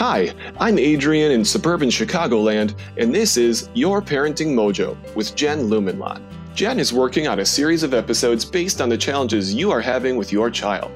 [0.00, 6.22] Hi, I'm Adrian in suburban Chicagoland, and this is Your Parenting Mojo with Jen Lumanlan.
[6.54, 10.16] Jen is working on a series of episodes based on the challenges you are having
[10.16, 10.90] with your child.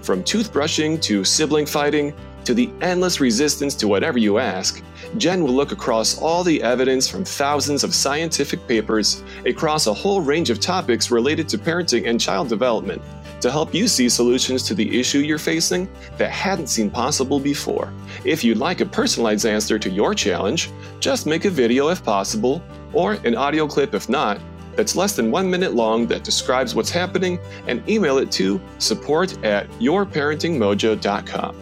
[0.00, 2.14] From toothbrushing to sibling fighting
[2.44, 4.82] to the endless resistance to whatever you ask,
[5.18, 10.22] Jen will look across all the evidence from thousands of scientific papers across a whole
[10.22, 13.02] range of topics related to parenting and child development
[13.40, 17.92] to help you see solutions to the issue you're facing that hadn't seemed possible before.
[18.24, 20.70] If you'd like a personalized answer to your challenge,
[21.00, 24.40] just make a video if possible, or an audio clip if not,
[24.76, 29.44] that's less than one minute long that describes what's happening and email it to support
[29.44, 31.56] at yourparentingmojo.com.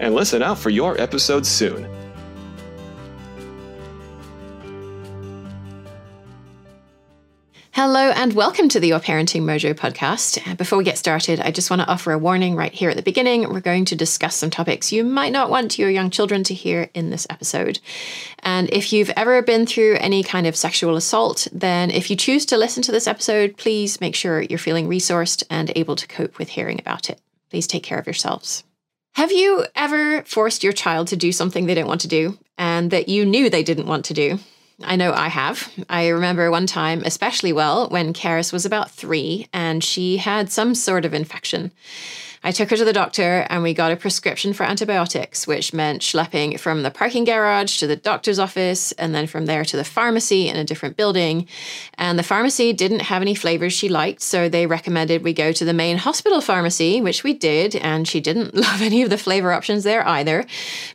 [0.00, 1.86] And listen out for your episode soon.
[7.74, 10.58] Hello and welcome to the Your Parenting Mojo podcast.
[10.58, 13.02] Before we get started, I just want to offer a warning right here at the
[13.02, 13.48] beginning.
[13.48, 16.90] We're going to discuss some topics you might not want your young children to hear
[16.92, 17.80] in this episode.
[18.40, 22.44] And if you've ever been through any kind of sexual assault, then if you choose
[22.46, 26.36] to listen to this episode, please make sure you're feeling resourced and able to cope
[26.36, 27.22] with hearing about it.
[27.48, 28.64] Please take care of yourselves.
[29.14, 32.90] Have you ever forced your child to do something they didn't want to do and
[32.90, 34.38] that you knew they didn't want to do?
[34.84, 35.72] I know I have.
[35.88, 40.74] I remember one time especially well when Carys was about three and she had some
[40.74, 41.72] sort of infection.
[42.44, 46.02] I took her to the doctor and we got a prescription for antibiotics, which meant
[46.02, 49.84] schlepping from the parking garage to the doctor's office and then from there to the
[49.84, 51.46] pharmacy in a different building.
[51.94, 55.64] And the pharmacy didn't have any flavors she liked, so they recommended we go to
[55.64, 57.76] the main hospital pharmacy, which we did.
[57.76, 60.44] And she didn't love any of the flavor options there either.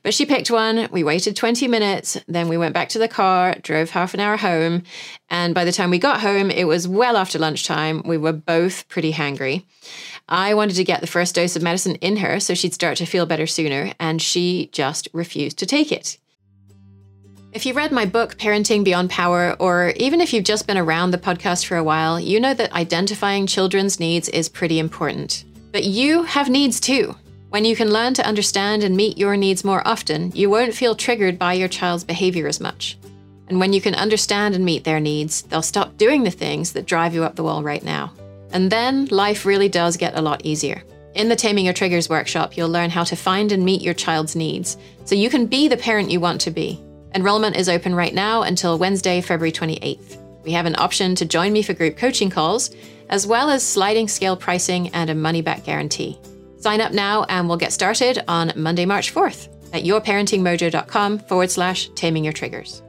[0.03, 0.89] But she picked one.
[0.91, 2.17] We waited 20 minutes.
[2.27, 4.83] Then we went back to the car, drove half an hour home.
[5.29, 8.01] And by the time we got home, it was well after lunchtime.
[8.03, 9.63] We were both pretty hangry.
[10.29, 13.05] I wanted to get the first dose of medicine in her so she'd start to
[13.05, 16.17] feel better sooner, and she just refused to take it.
[17.53, 21.11] If you read my book, Parenting Beyond Power, or even if you've just been around
[21.11, 25.45] the podcast for a while, you know that identifying children's needs is pretty important.
[25.71, 27.15] But you have needs too.
[27.49, 30.93] When you can learn to understand and meet your needs more often, you won't feel
[30.93, 32.97] triggered by your child's behavior as much.
[33.47, 36.85] And when you can understand and meet their needs, they'll stop doing the things that
[36.85, 38.11] drive you up the wall right now.
[38.51, 40.83] And then life really does get a lot easier.
[41.15, 44.35] In the Taming Your Triggers workshop, you'll learn how to find and meet your child's
[44.35, 46.83] needs so you can be the parent you want to be.
[47.15, 50.17] Enrollment is open right now until Wednesday, February 28th.
[50.43, 52.71] We have an option to join me for group coaching calls,
[53.09, 56.19] as well as sliding scale pricing and a money back guarantee.
[56.59, 61.89] Sign up now and we'll get started on Monday, March 4th at yourparentingmojo.com forward slash
[61.89, 62.81] taming your triggers.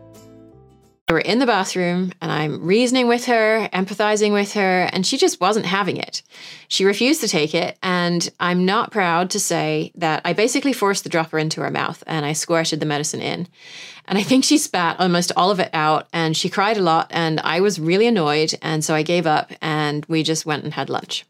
[1.10, 5.41] We're in the bathroom and I'm reasoning with her, empathizing with her, and she just
[5.41, 6.22] wasn't having it.
[6.69, 11.04] She refused to take it, and I'm not proud to say that I basically forced
[11.04, 13.48] the dropper into her mouth and I squirted the medicine in.
[14.06, 17.06] And I think she spat almost all of it out and she cried a lot,
[17.10, 18.52] and I was really annoyed.
[18.60, 21.24] And so I gave up and we just went and had lunch.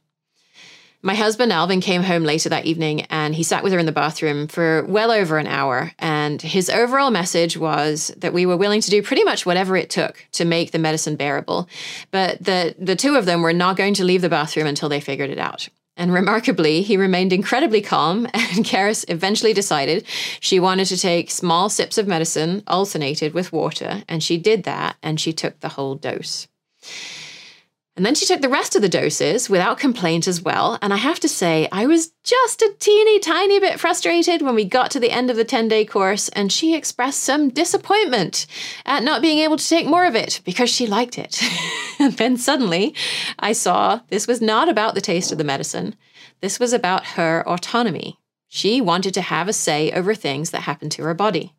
[1.00, 3.92] My husband Alvin came home later that evening and he sat with her in the
[3.92, 5.92] bathroom for well over an hour.
[6.00, 9.90] And his overall message was that we were willing to do pretty much whatever it
[9.90, 11.68] took to make the medicine bearable,
[12.10, 15.00] but that the two of them were not going to leave the bathroom until they
[15.00, 15.68] figured it out.
[15.96, 20.04] And remarkably, he remained incredibly calm, and Carys eventually decided
[20.40, 24.96] she wanted to take small sips of medicine alternated with water, and she did that,
[25.02, 26.46] and she took the whole dose.
[27.98, 30.78] And then she took the rest of the doses without complaint as well.
[30.80, 34.64] And I have to say, I was just a teeny tiny bit frustrated when we
[34.64, 38.46] got to the end of the 10 day course and she expressed some disappointment
[38.86, 41.42] at not being able to take more of it because she liked it.
[41.98, 42.94] and then suddenly
[43.40, 45.96] I saw this was not about the taste of the medicine,
[46.40, 48.20] this was about her autonomy.
[48.46, 51.52] She wanted to have a say over things that happened to her body.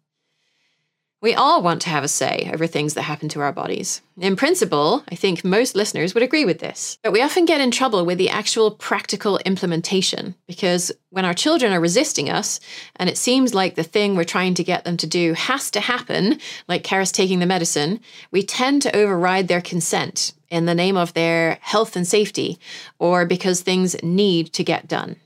[1.21, 4.01] We all want to have a say over things that happen to our bodies.
[4.17, 6.97] In principle, I think most listeners would agree with this.
[7.03, 11.73] But we often get in trouble with the actual practical implementation because when our children
[11.73, 12.61] are resisting us
[12.95, 15.81] and it seems like the thing we're trying to get them to do has to
[15.81, 16.39] happen,
[16.69, 17.99] like Carys taking the medicine,
[18.31, 22.57] we tend to override their consent in the name of their health and safety
[22.97, 25.17] or because things need to get done.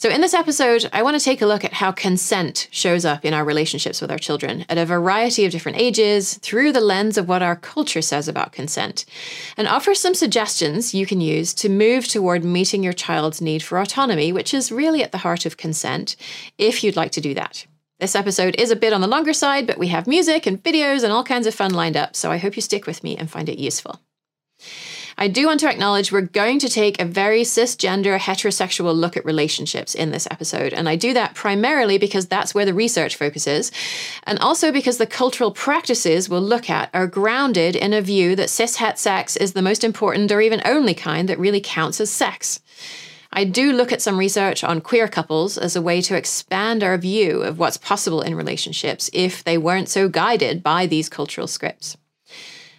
[0.00, 3.24] So, in this episode, I want to take a look at how consent shows up
[3.24, 7.18] in our relationships with our children at a variety of different ages through the lens
[7.18, 9.04] of what our culture says about consent,
[9.56, 13.80] and offer some suggestions you can use to move toward meeting your child's need for
[13.80, 16.14] autonomy, which is really at the heart of consent,
[16.58, 17.66] if you'd like to do that.
[17.98, 21.02] This episode is a bit on the longer side, but we have music and videos
[21.02, 23.28] and all kinds of fun lined up, so I hope you stick with me and
[23.28, 24.00] find it useful.
[25.20, 29.24] I do want to acknowledge we're going to take a very cisgender, heterosexual look at
[29.24, 30.72] relationships in this episode.
[30.72, 33.72] And I do that primarily because that's where the research focuses,
[34.22, 38.48] and also because the cultural practices we'll look at are grounded in a view that
[38.48, 42.10] cis het sex is the most important or even only kind that really counts as
[42.10, 42.60] sex.
[43.32, 46.96] I do look at some research on queer couples as a way to expand our
[46.96, 51.96] view of what's possible in relationships if they weren't so guided by these cultural scripts.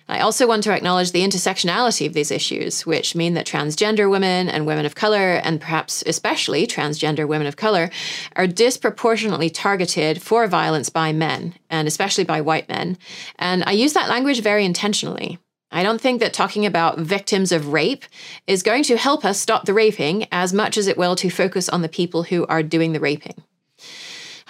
[0.10, 4.50] I also want to acknowledge the intersectionality of these issues, which mean that transgender women
[4.50, 7.92] and women of color, and perhaps especially transgender women of color,
[8.36, 12.98] are disproportionately targeted for violence by men, and especially by white men.
[13.38, 15.38] And I use that language very intentionally.
[15.72, 18.04] I don't think that talking about victims of rape
[18.48, 21.70] is going to help us stop the raping as much as it will to focus
[21.70, 23.44] on the people who are doing the raping.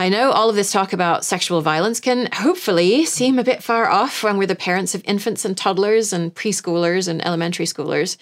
[0.02, 3.90] I know all of this talk about sexual violence can hopefully seem a bit far
[3.90, 8.16] off when we're the parents of infants and toddlers and preschoolers and elementary schoolers.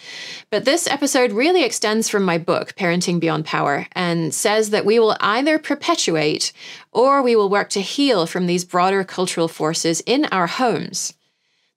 [0.49, 4.97] But this episode really extends from my book, Parenting Beyond Power, and says that we
[4.97, 6.51] will either perpetuate
[6.91, 11.13] or we will work to heal from these broader cultural forces in our homes.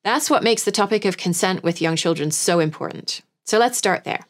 [0.03, 3.21] That's what makes the topic of consent with young children so important.
[3.45, 4.25] So let's start there.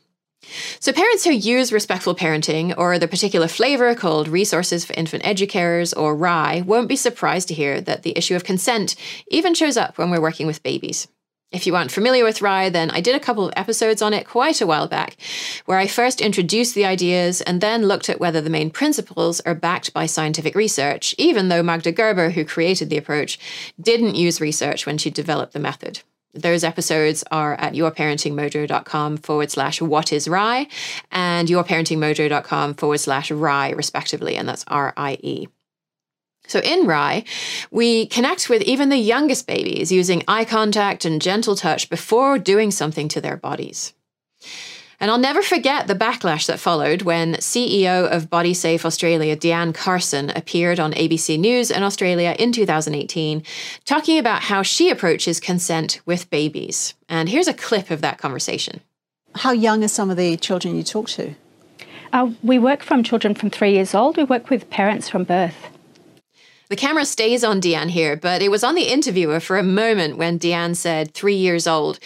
[0.80, 5.94] So, parents who use respectful parenting or the particular flavor called Resources for Infant Educarers
[5.96, 8.96] or RIE won't be surprised to hear that the issue of consent
[9.28, 11.08] even shows up when we're working with babies.
[11.52, 14.26] If you aren't familiar with RIE, then I did a couple of episodes on it
[14.26, 15.16] quite a while back,
[15.66, 19.54] where I first introduced the ideas and then looked at whether the main principles are
[19.54, 23.38] backed by scientific research, even though Magda Gerber, who created the approach,
[23.80, 26.02] didn't use research when she developed the method.
[26.32, 30.68] Those episodes are at yourparentingmojo.com forward slash what is RIE
[31.10, 35.48] and yourparentingmojo.com forward slash RIE, respectively, and that's R I E.
[36.46, 37.24] So in RIE,
[37.70, 42.70] we connect with even the youngest babies using eye contact and gentle touch before doing
[42.70, 43.92] something to their bodies.
[45.00, 49.74] And I'll never forget the backlash that followed when CEO of Body Safe Australia, Deanne
[49.74, 53.42] Carson, appeared on ABC News in Australia in 2018,
[53.86, 56.92] talking about how she approaches consent with babies.
[57.08, 58.82] And here's a clip of that conversation.
[59.36, 61.34] How young are some of the children you talk to?
[62.12, 64.18] Uh, we work from children from three years old.
[64.18, 65.70] We work with parents from birth.
[66.70, 70.16] The camera stays on Deanne here, but it was on the interviewer for a moment
[70.16, 71.98] when Deanne said three years old.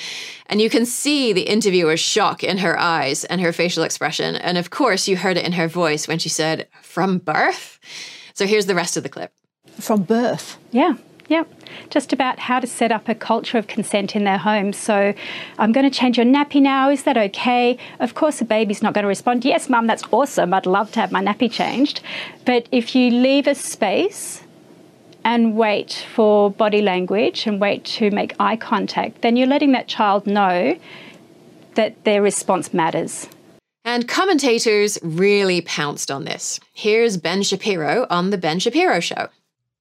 [0.46, 4.36] And you can see the interviewer's shock in her eyes and her facial expression.
[4.36, 7.78] And of course, you heard it in her voice when she said, from birth?
[8.32, 9.34] So here's the rest of the clip.
[9.78, 10.56] From birth?
[10.70, 10.94] Yeah.
[11.26, 11.44] Yeah,
[11.88, 14.74] just about how to set up a culture of consent in their home.
[14.74, 15.14] So,
[15.58, 16.90] I'm going to change your nappy now.
[16.90, 17.78] Is that okay?
[17.98, 20.52] Of course, the baby's not going to respond, Yes, mum, that's awesome.
[20.52, 22.02] I'd love to have my nappy changed.
[22.44, 24.43] But if you leave a space
[25.24, 29.88] and wait for body language and wait to make eye contact, then you're letting that
[29.88, 30.78] child know
[31.74, 33.28] that their response matters.
[33.84, 36.60] And commentators really pounced on this.
[36.72, 39.28] Here's Ben Shapiro on the Ben Shapiro show.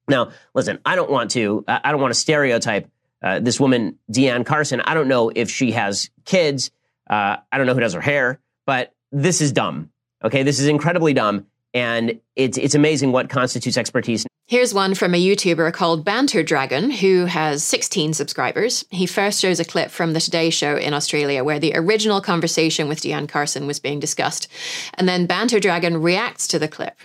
[0.10, 2.90] Now, listen, I don't want to I don't want to stereotype
[3.22, 4.82] uh, this woman Deanne Carson.
[4.82, 6.72] I don't know if she has kids.
[7.10, 9.90] Uh, I don't know who does her hair, but this is dumb.
[10.24, 14.26] Okay, this is incredibly dumb, and it's it's amazing what constitutes expertise.
[14.46, 18.84] Here's one from a YouTuber called Banter Dragon, who has 16 subscribers.
[18.90, 22.90] He first shows a clip from the Today Show in Australia, where the original conversation
[22.90, 24.50] with Deanne Carson was being discussed.
[24.96, 26.98] And then Banter Dragon reacts to the clip.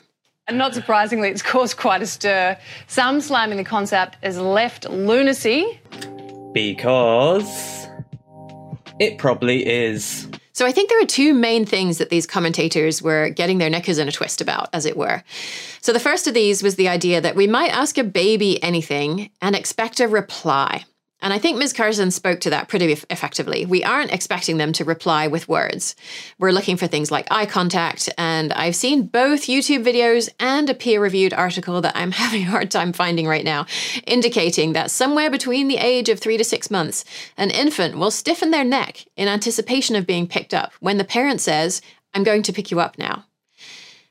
[0.48, 2.58] And not surprisingly, it's caused quite a stir.
[2.88, 5.80] Some slamming the concept as left lunacy.
[6.52, 7.86] Because
[8.98, 10.26] it probably is.
[10.58, 13.98] So I think there are two main things that these commentators were getting their knickers
[13.98, 15.22] in a twist about, as it were.
[15.80, 19.30] So the first of these was the idea that we might ask a baby anything
[19.40, 20.84] and expect a reply.
[21.20, 21.72] And I think Ms.
[21.72, 23.66] Carson spoke to that pretty effectively.
[23.66, 25.96] We aren't expecting them to reply with words.
[26.38, 30.74] We're looking for things like eye contact, and I've seen both YouTube videos and a
[30.74, 33.66] peer reviewed article that I'm having a hard time finding right now,
[34.06, 37.04] indicating that somewhere between the age of three to six months,
[37.36, 41.40] an infant will stiffen their neck in anticipation of being picked up when the parent
[41.40, 41.82] says,
[42.14, 43.24] I'm going to pick you up now.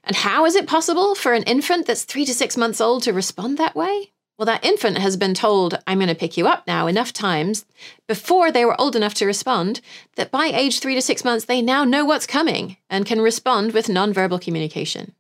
[0.04, 3.14] And how is it possible for an infant that's three to six months old to
[3.14, 4.12] respond that way?
[4.38, 7.66] Well, that infant has been told, I'm going to pick you up now enough times
[8.08, 9.82] before they were old enough to respond
[10.16, 13.74] that by age three to six months, they now know what's coming and can respond
[13.74, 15.16] with nonverbal communication.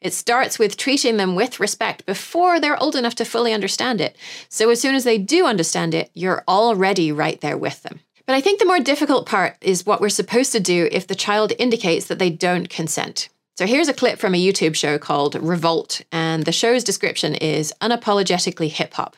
[0.00, 4.16] It starts with treating them with respect before they're old enough to fully understand it.
[4.48, 8.00] So as soon as they do understand it, you're already right there with them.
[8.26, 11.14] But I think the more difficult part is what we're supposed to do if the
[11.16, 13.28] child indicates that they don't consent.
[13.58, 17.72] So here's a clip from a YouTube show called Revolt, and the show's description is
[17.80, 19.16] unapologetically hip hop.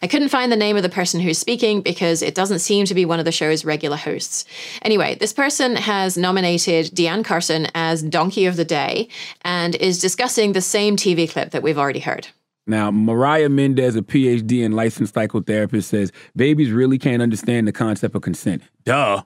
[0.00, 2.94] I couldn't find the name of the person who's speaking because it doesn't seem to
[2.94, 4.46] be one of the show's regular hosts.
[4.80, 9.06] Anyway, this person has nominated Deanne Carson as Donkey of the Day
[9.42, 12.28] and is discussing the same TV clip that we've already heard.
[12.66, 18.14] Now, Mariah Mendez, a PhD and licensed psychotherapist, says babies really can't understand the concept
[18.14, 18.62] of consent.
[18.84, 19.24] Duh.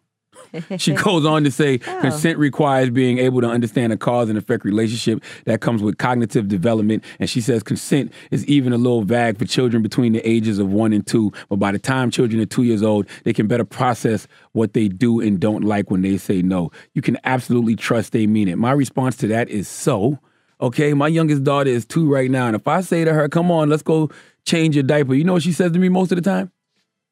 [0.78, 2.00] She goes on to say oh.
[2.00, 6.48] consent requires being able to understand a cause and effect relationship that comes with cognitive
[6.48, 7.04] development.
[7.18, 10.72] And she says consent is even a little vague for children between the ages of
[10.72, 11.32] one and two.
[11.48, 14.88] But by the time children are two years old, they can better process what they
[14.88, 16.70] do and don't like when they say no.
[16.94, 18.58] You can absolutely trust they mean it.
[18.58, 20.18] My response to that is so.
[20.60, 22.46] Okay, my youngest daughter is two right now.
[22.46, 24.10] And if I say to her, come on, let's go
[24.44, 26.50] change your diaper, you know what she says to me most of the time?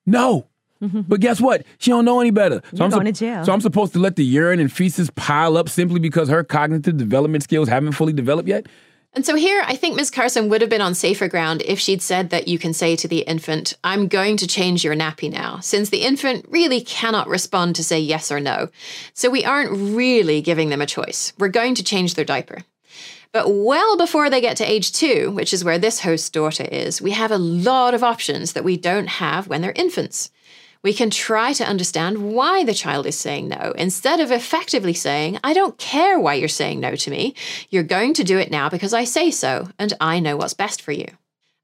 [0.05, 0.49] No.
[0.83, 1.03] Mm-hmm.
[1.09, 1.65] but guess what?
[1.79, 2.61] She don't know any better.
[2.71, 3.45] So You're I'm going to jail.
[3.45, 6.97] So I'm supposed to let the urine and feces pile up simply because her cognitive
[6.97, 8.67] development skills haven't fully developed yet?
[9.17, 10.11] And so here, I think Ms.
[10.11, 13.09] Carson would have been on safer ground if she'd said that you can say to
[13.09, 17.77] the infant, I'm going to change your nappy now, since the infant really cannot respond
[17.77, 18.69] to say yes or no.
[19.15, 21.33] So we aren't really giving them a choice.
[21.39, 22.59] We're going to change their diaper.
[23.33, 27.01] But well before they get to age two, which is where this host's daughter is,
[27.01, 30.31] we have a lot of options that we don't have when they're infants.
[30.83, 35.39] We can try to understand why the child is saying no instead of effectively saying,
[35.43, 37.35] I don't care why you're saying no to me.
[37.71, 40.81] You're going to do it now because I say so, and I know what's best
[40.81, 41.07] for you.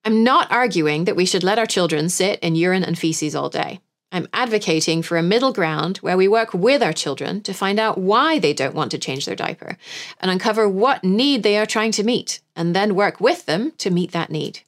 [0.05, 3.49] I'm not arguing that we should let our children sit in urine and feces all
[3.49, 3.81] day.
[4.11, 7.97] I'm advocating for a middle ground where we work with our children to find out
[7.97, 9.79] why they don't want to change their diaper
[10.21, 13.91] and uncover what need they are trying to meet, and then work with them to
[13.91, 14.61] meet that need.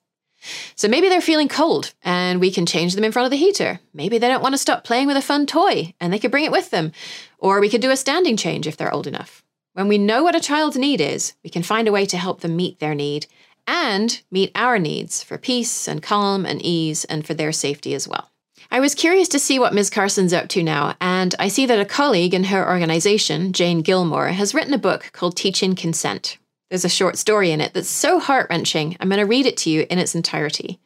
[0.74, 3.80] So maybe they're feeling cold and we can change them in front of the heater.
[3.92, 6.44] Maybe they don't want to stop playing with a fun toy and they could bring
[6.44, 6.92] it with them.
[7.38, 9.42] Or we could do a standing change if they're old enough.
[9.74, 12.40] When we know what a child's need is, we can find a way to help
[12.40, 13.26] them meet their need
[13.66, 18.06] and meet our needs for peace and calm and ease and for their safety as
[18.06, 18.30] well.
[18.70, 19.90] I was curious to see what Ms.
[19.90, 24.28] Carson's up to now, and I see that a colleague in her organization, Jane Gilmore,
[24.28, 26.38] has written a book called Teaching Consent.
[26.70, 29.56] There's a short story in it that's so heart wrenching, I'm going to read it
[29.58, 30.80] to you in its entirety.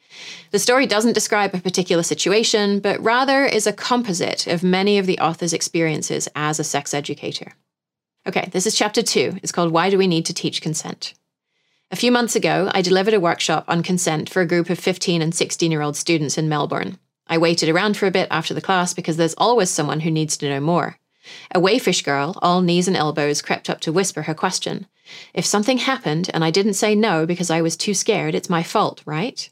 [0.51, 5.05] The story doesn't describe a particular situation, but rather is a composite of many of
[5.05, 7.53] the author's experiences as a sex educator.
[8.27, 9.39] Okay, this is chapter two.
[9.41, 11.13] It's called Why Do We Need to Teach Consent?
[11.91, 15.21] A few months ago, I delivered a workshop on consent for a group of 15
[15.21, 16.99] and 16 year old students in Melbourne.
[17.25, 20.37] I waited around for a bit after the class because there's always someone who needs
[20.37, 20.97] to know more.
[21.53, 24.87] A waifish girl, all knees and elbows, crept up to whisper her question.
[25.33, 28.63] If something happened and I didn't say no because I was too scared, it's my
[28.63, 29.49] fault, right?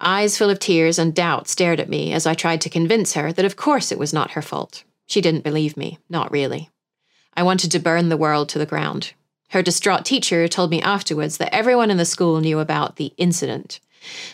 [0.00, 3.32] Eyes full of tears and doubt stared at me as I tried to convince her
[3.32, 4.84] that of course it was not her fault.
[5.06, 6.70] She didn't believe me, not really.
[7.34, 9.12] I wanted to burn the world to the ground.
[9.50, 13.80] Her distraught teacher told me afterwards that everyone in the school knew about the incident.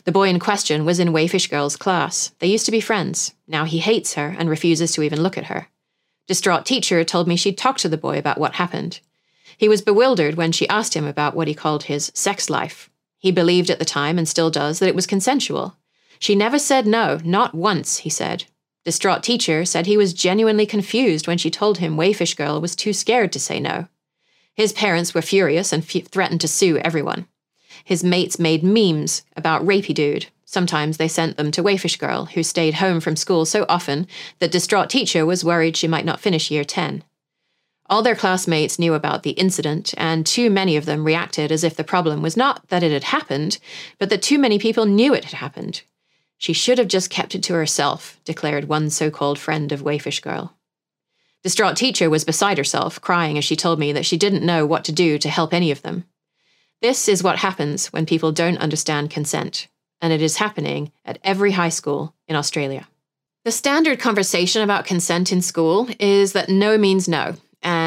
[0.05, 2.33] The boy in question was in Waifish Girl's class.
[2.39, 3.35] They used to be friends.
[3.47, 5.69] Now he hates her and refuses to even look at her.
[6.27, 9.01] Distraught teacher told me she'd talked to the boy about what happened.
[9.63, 12.91] He was bewildered when she asked him about what he called his sex life.
[13.21, 15.77] He believed at the time, and still does, that it was consensual.
[16.19, 18.47] She never said no, not once, he said.
[18.85, 22.93] Distraught teacher said he was genuinely confused when she told him Waifish Girl was too
[22.93, 23.87] scared to say no.
[24.53, 27.29] His parents were furious and f- threatened to sue everyone.
[27.85, 30.27] His mates made memes about Rapey Dude.
[30.45, 34.09] Sometimes they sent them to Waifish Girl, who stayed home from school so often
[34.41, 37.05] that distraught teacher was worried she might not finish year 10.
[37.93, 41.77] All their classmates knew about the incident, and too many of them reacted as if
[41.77, 43.59] the problem was not that it had happened,
[43.99, 45.83] but that too many people knew it had happened.
[46.39, 50.23] She should have just kept it to herself, declared one so called friend of Waifish
[50.23, 50.57] Girl.
[51.43, 54.87] Distraught teacher was beside herself, crying as she told me that she didn't know what
[54.87, 56.05] to do to help any of them.
[56.81, 59.69] This is what happens when people don't understand consent,
[60.01, 62.89] and it is happening at every high school in Australia.
[63.45, 67.37] The standard conversation about consent in school is that no means no,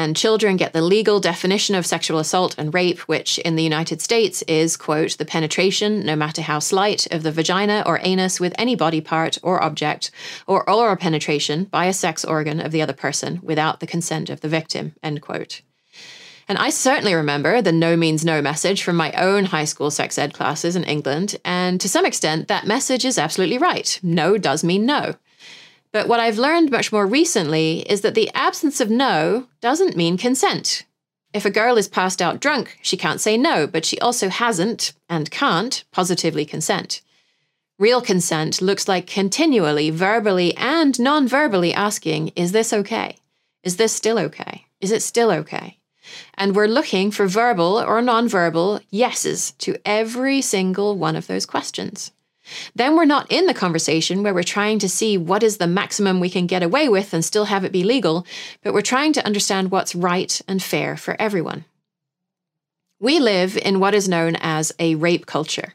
[0.06, 4.00] and children get the legal definition of sexual assault and rape, which in the United
[4.00, 8.54] States is, quote, the penetration, no matter how slight, of the vagina or anus with
[8.56, 10.12] any body part or object,
[10.46, 14.42] or oral penetration by a sex organ of the other person without the consent of
[14.42, 15.62] the victim, end quote.
[16.48, 20.18] And I certainly remember the no means no message from my own high school sex
[20.18, 23.98] ed classes in England, and to some extent, that message is absolutely right.
[24.04, 25.16] No does mean no.
[25.96, 30.18] But what I've learned much more recently is that the absence of no doesn't mean
[30.18, 30.84] consent.
[31.32, 34.92] If a girl is passed out drunk, she can't say no, but she also hasn't
[35.08, 37.00] and can't positively consent.
[37.78, 43.16] Real consent looks like continually, verbally, and non verbally asking, Is this okay?
[43.62, 44.66] Is this still okay?
[44.82, 45.78] Is it still okay?
[46.34, 51.46] And we're looking for verbal or non verbal yeses to every single one of those
[51.46, 52.12] questions.
[52.74, 56.20] Then we're not in the conversation where we're trying to see what is the maximum
[56.20, 58.26] we can get away with and still have it be legal,
[58.62, 61.64] but we're trying to understand what's right and fair for everyone.
[62.98, 65.74] We live in what is known as a rape culture.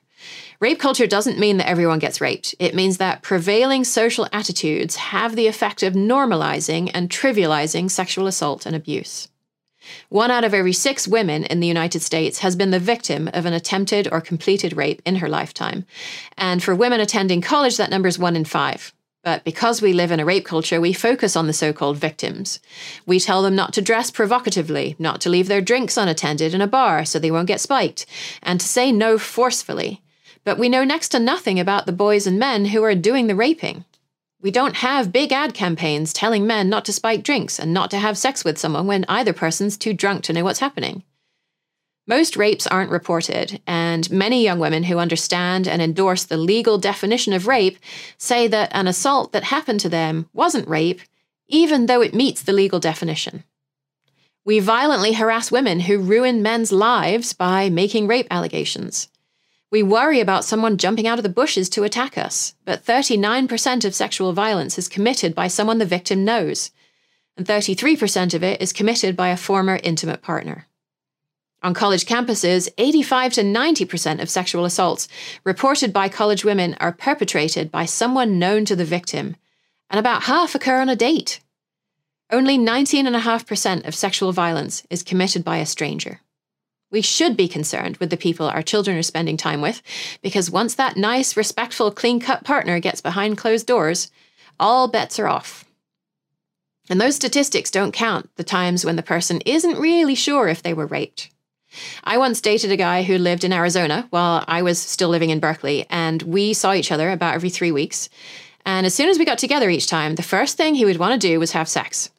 [0.59, 2.53] Rape culture doesn't mean that everyone gets raped.
[2.59, 8.67] It means that prevailing social attitudes have the effect of normalizing and trivializing sexual assault
[8.67, 9.27] and abuse.
[10.09, 13.45] One out of every six women in the United States has been the victim of
[13.45, 15.85] an attempted or completed rape in her lifetime.
[16.37, 18.93] And for women attending college, that number is one in five.
[19.23, 22.59] But because we live in a rape culture, we focus on the so called victims.
[23.05, 26.67] We tell them not to dress provocatively, not to leave their drinks unattended in a
[26.67, 28.07] bar so they won't get spiked,
[28.41, 30.01] and to say no forcefully.
[30.43, 33.35] But we know next to nothing about the boys and men who are doing the
[33.35, 33.85] raping.
[34.41, 37.97] We don't have big ad campaigns telling men not to spike drinks and not to
[37.97, 41.03] have sex with someone when either person's too drunk to know what's happening.
[42.07, 47.33] Most rapes aren't reported, and many young women who understand and endorse the legal definition
[47.33, 47.77] of rape
[48.17, 51.01] say that an assault that happened to them wasn't rape,
[51.47, 53.43] even though it meets the legal definition.
[54.43, 59.07] We violently harass women who ruin men's lives by making rape allegations.
[59.71, 63.95] We worry about someone jumping out of the bushes to attack us, but 39% of
[63.95, 66.71] sexual violence is committed by someone the victim knows,
[67.37, 70.67] and 33% of it is committed by a former intimate partner.
[71.63, 75.07] On college campuses, 85 to 90% of sexual assaults
[75.45, 79.37] reported by college women are perpetrated by someone known to the victim,
[79.89, 81.39] and about half occur on a date.
[82.29, 86.19] Only 19.5% of sexual violence is committed by a stranger.
[86.91, 89.81] We should be concerned with the people our children are spending time with,
[90.21, 94.11] because once that nice, respectful, clean cut partner gets behind closed doors,
[94.59, 95.65] all bets are off.
[96.89, 100.73] And those statistics don't count the times when the person isn't really sure if they
[100.73, 101.29] were raped.
[102.03, 105.39] I once dated a guy who lived in Arizona while I was still living in
[105.39, 108.09] Berkeley, and we saw each other about every three weeks.
[108.65, 111.19] And as soon as we got together each time, the first thing he would want
[111.19, 112.09] to do was have sex.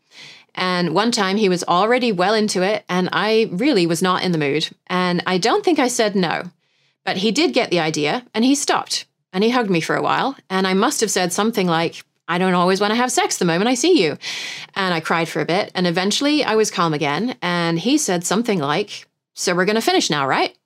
[0.54, 4.32] And one time he was already well into it, and I really was not in
[4.32, 4.68] the mood.
[4.86, 6.50] And I don't think I said no.
[7.04, 9.06] But he did get the idea, and he stopped.
[9.32, 10.36] And he hugged me for a while.
[10.50, 13.44] And I must have said something like, I don't always want to have sex the
[13.44, 14.18] moment I see you.
[14.74, 15.72] And I cried for a bit.
[15.74, 17.36] And eventually I was calm again.
[17.42, 20.56] And he said something like, So we're going to finish now, right?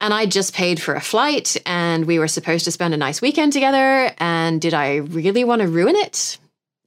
[0.00, 3.20] And I just paid for a flight, and we were supposed to spend a nice
[3.20, 4.12] weekend together.
[4.18, 6.38] And did I really want to ruin it?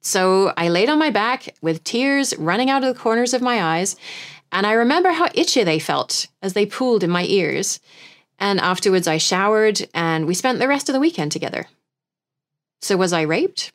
[0.01, 3.61] So I laid on my back with tears running out of the corners of my
[3.61, 3.95] eyes,
[4.51, 7.79] and I remember how itchy they felt as they pooled in my ears.
[8.39, 11.67] And afterwards, I showered, and we spent the rest of the weekend together.
[12.81, 13.71] So, was I raped?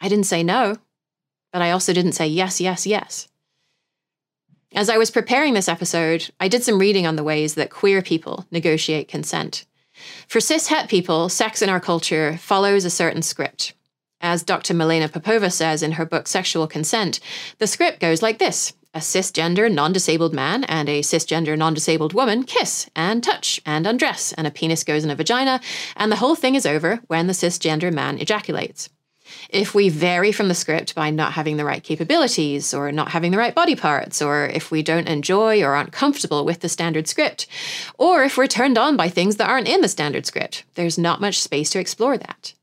[0.00, 0.76] I didn't say no,
[1.52, 3.28] but I also didn't say yes, yes, yes.
[4.74, 8.00] As I was preparing this episode, I did some reading on the ways that queer
[8.00, 9.66] people negotiate consent.
[10.26, 13.74] For cis het people, sex in our culture follows a certain script.
[14.20, 14.72] As Dr.
[14.72, 17.20] Milena Popova says in her book Sexual Consent,
[17.58, 22.14] the script goes like this a cisgender non disabled man and a cisgender non disabled
[22.14, 25.60] woman kiss and touch and undress, and a penis goes in a vagina,
[25.96, 28.88] and the whole thing is over when the cisgender man ejaculates.
[29.50, 33.32] If we vary from the script by not having the right capabilities, or not having
[33.32, 37.06] the right body parts, or if we don't enjoy or aren't comfortable with the standard
[37.06, 37.46] script,
[37.98, 41.20] or if we're turned on by things that aren't in the standard script, there's not
[41.20, 42.54] much space to explore that.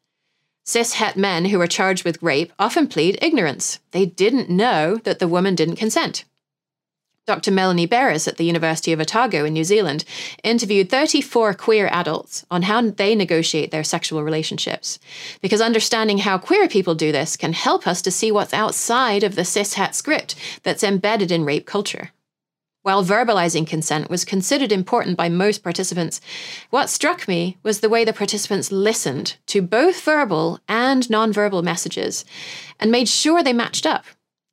[0.66, 3.80] Cis het men who are charged with rape often plead ignorance.
[3.92, 6.24] They didn't know that the woman didn't consent.
[7.26, 7.52] Dr.
[7.52, 10.04] Melanie Beres at the University of Otago in New Zealand
[10.44, 15.00] interviewed 34 queer adults on how they negotiate their sexual relationships.
[15.42, 19.36] Because understanding how queer people do this can help us to see what's outside of
[19.36, 22.12] the cis het script that's embedded in rape culture.
[22.84, 26.20] While verbalizing consent was considered important by most participants,
[26.70, 32.26] what struck me was the way the participants listened to both verbal and nonverbal messages
[32.82, 34.04] and made sure they matched up.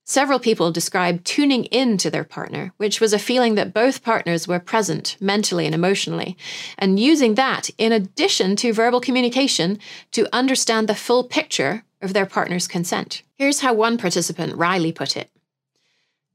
[0.07, 4.47] Several people described tuning in to their partner, which was a feeling that both partners
[4.47, 6.37] were present mentally and emotionally,
[6.79, 9.77] and using that in addition to verbal communication
[10.13, 13.25] to understand the full picture of their partner's consent.
[13.35, 15.31] Here's how one participant, Riley, put it.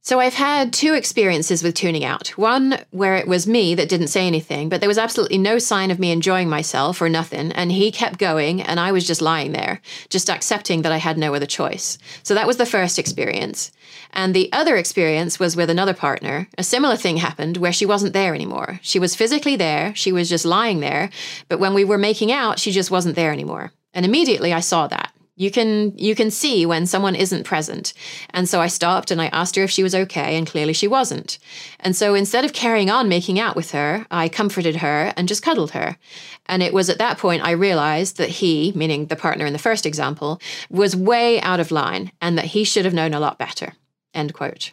[0.07, 2.27] So I've had two experiences with tuning out.
[2.37, 5.89] One where it was me that didn't say anything, but there was absolutely no sign
[5.89, 9.51] of me enjoying myself or nothing, and he kept going, and I was just lying
[9.51, 11.97] there, just accepting that I had no other choice.
[12.21, 13.71] So that was the first experience.
[14.13, 16.49] And the other experience was with another partner.
[16.55, 18.79] A similar thing happened where she wasn't there anymore.
[18.83, 21.09] She was physically there, she was just lying there,
[21.49, 23.71] but when we were making out, she just wasn't there anymore.
[23.91, 25.14] And immediately I saw that.
[25.37, 27.93] You can you can see when someone isn't present.
[28.29, 30.87] And so I stopped and I asked her if she was okay and clearly she
[30.87, 31.39] wasn't.
[31.81, 35.43] And so instead of carrying on making out with her, I comforted her and just
[35.43, 35.97] cuddled her.
[36.45, 39.59] And it was at that point I realized that he, meaning the partner in the
[39.59, 43.37] first example, was way out of line and that he should have known a lot
[43.37, 43.73] better.
[44.13, 44.71] End quote.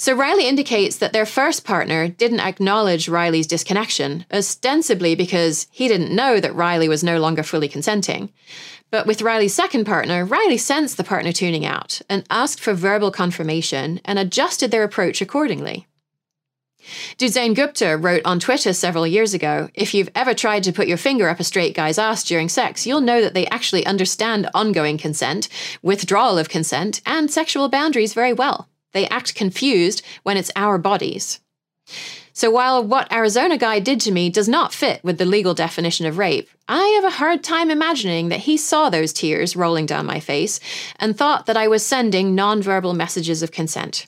[0.00, 6.16] So Riley indicates that their first partner didn't acknowledge Riley's disconnection, ostensibly because he didn't
[6.16, 8.32] know that Riley was no longer fully consenting.
[8.90, 13.10] But with Riley's second partner, Riley sensed the partner tuning out and asked for verbal
[13.10, 15.86] confirmation and adjusted their approach accordingly.
[17.18, 20.96] Duzain Gupta wrote on Twitter several years ago If you've ever tried to put your
[20.96, 24.96] finger up a straight guy's ass during sex, you'll know that they actually understand ongoing
[24.96, 25.50] consent,
[25.82, 28.66] withdrawal of consent, and sexual boundaries very well.
[28.92, 31.40] They act confused when it's our bodies.
[32.32, 36.06] So while what Arizona guy did to me does not fit with the legal definition
[36.06, 40.06] of rape, I have a hard time imagining that he saw those tears rolling down
[40.06, 40.60] my face
[40.98, 44.06] and thought that I was sending nonverbal messages of consent.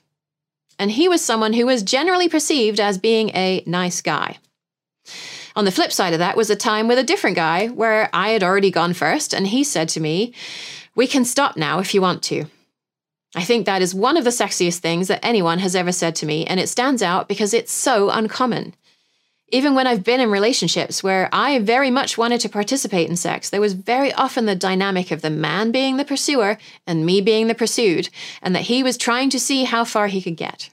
[0.79, 4.39] And he was someone who was generally perceived as being a nice guy.
[5.55, 8.31] On the flip side of that was a time with a different guy where I
[8.31, 10.33] had already gone first, and he said to me,
[10.95, 12.47] We can stop now if you want to.
[13.35, 16.27] I think that is one of the sexiest things that anyone has ever said to
[16.27, 18.75] me, and it stands out because it's so uncommon.
[19.49, 23.51] Even when I've been in relationships where I very much wanted to participate in sex,
[23.51, 27.49] there was very often the dynamic of the man being the pursuer and me being
[27.49, 28.09] the pursued,
[28.43, 30.71] and that he was trying to see how far he could get.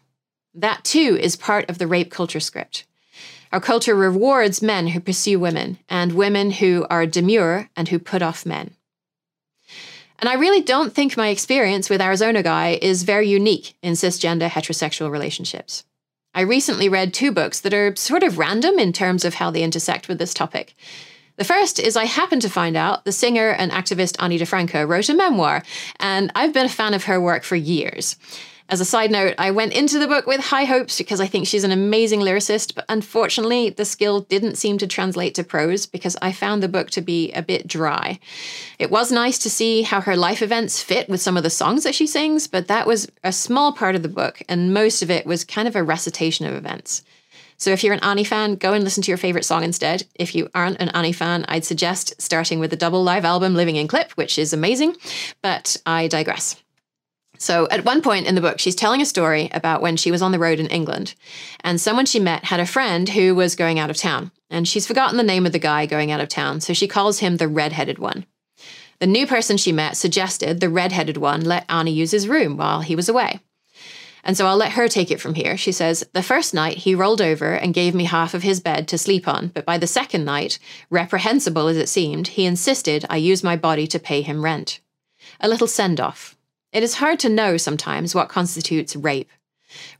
[0.54, 2.86] That too is part of the rape culture script.
[3.52, 8.22] Our culture rewards men who pursue women and women who are demure and who put
[8.22, 8.76] off men.
[10.20, 14.50] And I really don't think my experience with Arizona Guy is very unique in cisgender
[14.50, 15.86] heterosexual relationships.
[16.34, 19.64] I recently read two books that are sort of random in terms of how they
[19.64, 20.76] intersect with this topic.
[21.38, 25.08] The first is I happened to find out the singer and activist Ani DiFranco wrote
[25.08, 25.64] a memoir,
[25.98, 28.18] and I've been a fan of her work for years.
[28.72, 31.48] As a side note, I went into the book with high hopes because I think
[31.48, 36.16] she's an amazing lyricist, but unfortunately, the skill didn't seem to translate to prose because
[36.22, 38.20] I found the book to be a bit dry.
[38.78, 41.84] It was nice to see how her life events fit with some of the songs
[41.84, 45.10] that she sings, but that was a small part of the book, and most of
[45.10, 47.02] it was kind of a recitation of events.
[47.58, 50.06] So if you're an Ani fan, go and listen to your favorite song instead.
[50.14, 53.78] If you aren't an Ani fan, I'd suggest starting with the double live album Living
[53.78, 54.96] in Clip, which is amazing,
[55.42, 56.56] but I digress.
[57.42, 60.22] So, at one point in the book, she's telling a story about when she was
[60.22, 61.16] on the road in England,
[61.62, 64.86] and someone she met had a friend who was going out of town, and she's
[64.86, 67.48] forgotten the name of the guy going out of town, so she calls him the
[67.48, 68.26] red-headed one.
[69.00, 72.82] The new person she met suggested the red-headed one let Ani use his room while
[72.82, 73.40] he was away.
[74.22, 75.56] And so I'll let her take it from here.
[75.56, 78.86] She says, The first night he rolled over and gave me half of his bed
[78.90, 83.16] to sleep on, but by the second night, reprehensible as it seemed, he insisted I
[83.16, 84.82] use my body to pay him rent.
[85.40, 86.36] A little send off,
[86.72, 89.30] it is hard to know sometimes what constitutes rape.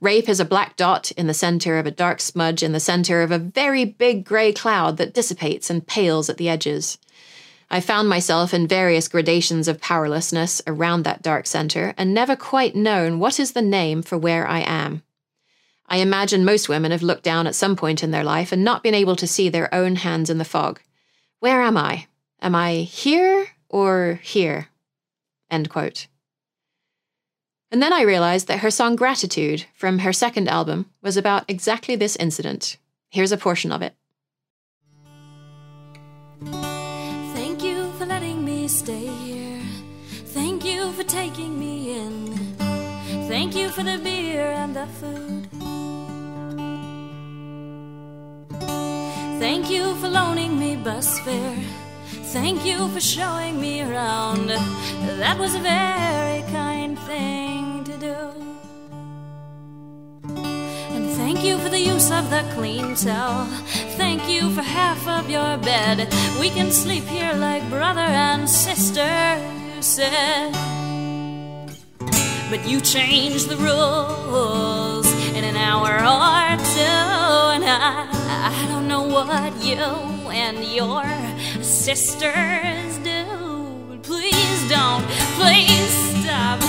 [0.02, 3.22] Rape is a black dot in the center of a dark smudge in the center
[3.22, 6.98] of a very big gray cloud that dissipates and pales at the edges.
[7.72, 12.76] I found myself in various gradations of powerlessness around that dark center and never quite
[12.76, 15.04] known what is the name for where I am.
[15.88, 18.84] I imagine most women have looked down at some point in their life and not
[18.84, 20.82] been able to see their own hands in the fog.
[21.40, 22.08] Where am I?
[22.42, 24.70] Am I here or here?
[25.52, 26.08] End quote.
[27.72, 31.96] And then I realized that her song Gratitude from her second album was about exactly
[31.96, 32.78] this incident.
[33.10, 33.94] Here's a portion of it.
[37.36, 39.62] Thank you for letting me stay here.
[40.34, 42.36] Thank you for taking me in.
[43.28, 45.48] Thank you for the beer and the food.
[49.40, 51.89] Thank you for loaning me bus fare.
[52.32, 54.50] Thank you for showing me around.
[54.50, 58.18] That was a very kind thing to do.
[60.94, 63.46] And thank you for the use of the clean towel.
[63.98, 66.08] Thank you for half of your bed.
[66.40, 69.10] We can sleep here like brother and sister,
[69.76, 70.54] you said.
[72.52, 76.82] But you changed the rules in an hour or two,
[77.56, 78.10] and I,
[78.52, 79.78] I don't know what you
[80.30, 81.06] and your
[81.64, 84.00] sisters do.
[84.04, 85.06] Please don't,
[85.40, 86.60] please stop.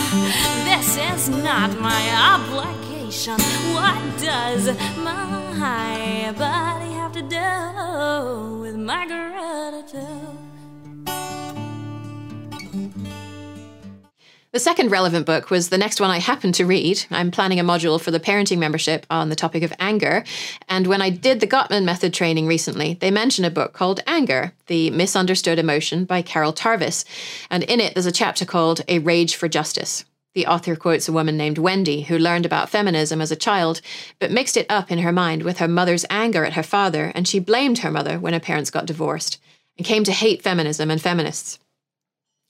[0.70, 2.02] This is not my
[2.36, 3.40] obligation.
[3.74, 4.66] What does
[4.98, 10.49] my body have to do with my gratitude?
[14.52, 17.04] The second relevant book was the next one I happened to read.
[17.12, 20.24] I'm planning a module for the parenting membership on the topic of anger.
[20.68, 24.52] And when I did the Gottman method training recently, they mentioned a book called Anger,
[24.66, 27.04] The Misunderstood Emotion by Carol Tavris.
[27.48, 30.04] And in it, there's a chapter called A Rage for Justice.
[30.34, 33.80] The author quotes a woman named Wendy who learned about feminism as a child,
[34.18, 37.28] but mixed it up in her mind with her mother's anger at her father, and
[37.28, 39.40] she blamed her mother when her parents got divorced
[39.78, 41.60] and came to hate feminism and feminists.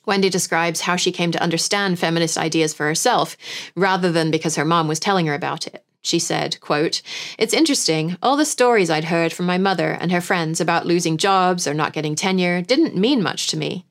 [0.07, 3.37] Wendy describes how she came to understand feminist ideas for herself,
[3.77, 5.85] rather than because her mom was telling her about it.
[6.03, 7.03] She said, quote,
[7.39, 11.19] It's interesting, all the stories I'd heard from my mother and her friends about losing
[11.19, 13.87] jobs or not getting tenure didn't mean much to me.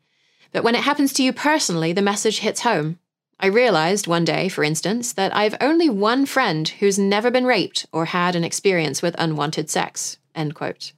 [0.51, 2.97] But when it happens to you personally, the message hits home.
[3.39, 7.85] I realized one day, for instance, that I've only one friend who's never been raped
[7.93, 10.17] or had an experience with unwanted sex.
[10.35, 10.91] End quote.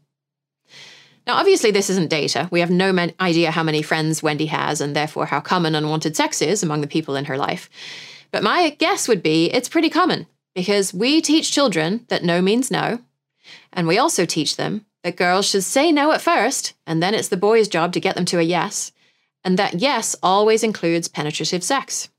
[1.28, 2.48] Now, obviously, this isn't data.
[2.52, 6.16] We have no man- idea how many friends Wendy has and therefore how common unwanted
[6.16, 7.70] sex is among the people in her life.
[8.32, 12.72] But my guess would be it's pretty common because we teach children that no means
[12.72, 13.00] no.
[13.72, 17.30] And we also teach them that girls should say no at first, and then it's
[17.30, 18.92] the boy's job to get them to a yes,
[19.44, 22.10] and that yes always includes penetrative sex.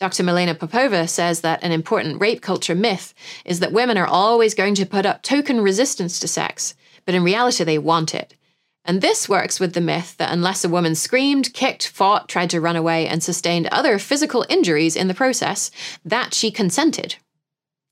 [0.00, 0.22] Dr.
[0.22, 3.12] Milena Popova says that an important rape culture myth
[3.44, 6.74] is that women are always going to put up token resistance to sex,
[7.10, 8.36] but in reality they want it.
[8.84, 12.60] And this works with the myth that unless a woman screamed, kicked, fought, tried to
[12.60, 15.72] run away, and sustained other physical injuries in the process,
[16.04, 17.16] that she consented.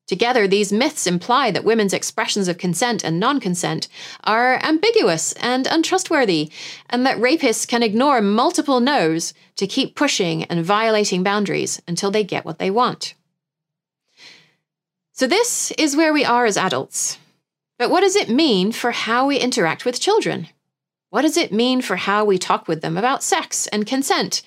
[0.07, 3.89] Together, these myths imply that women's expressions of consent and non consent
[4.23, 6.53] are ambiguous and untrustworthy,
[6.89, 12.23] and that rapists can ignore multiple no's to keep pushing and violating boundaries until they
[12.23, 13.15] get what they want.
[15.11, 17.19] So, this is where we are as adults.
[17.79, 20.49] But what does it mean for how we interact with children?
[21.11, 24.43] What does it mean for how we talk with them about sex and consent?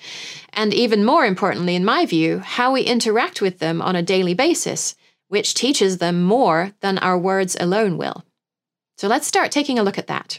[0.52, 4.34] And even more importantly, in my view, how we interact with them on a daily
[4.34, 4.94] basis,
[5.28, 8.24] which teaches them more than our words alone will.
[8.98, 10.38] So let's start taking a look at that.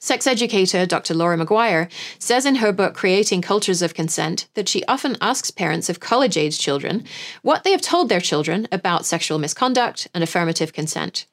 [0.00, 1.14] Sex educator Dr.
[1.14, 5.88] Laura McGuire says in her book Creating Cultures of Consent that she often asks parents
[5.88, 7.04] of college age children
[7.42, 11.26] what they have told their children about sexual misconduct and affirmative consent.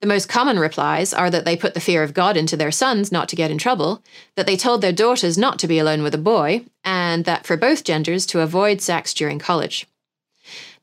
[0.00, 3.12] The most common replies are that they put the fear of God into their sons
[3.12, 4.02] not to get in trouble,
[4.34, 7.58] that they told their daughters not to be alone with a boy, and that for
[7.58, 9.86] both genders to avoid sex during college.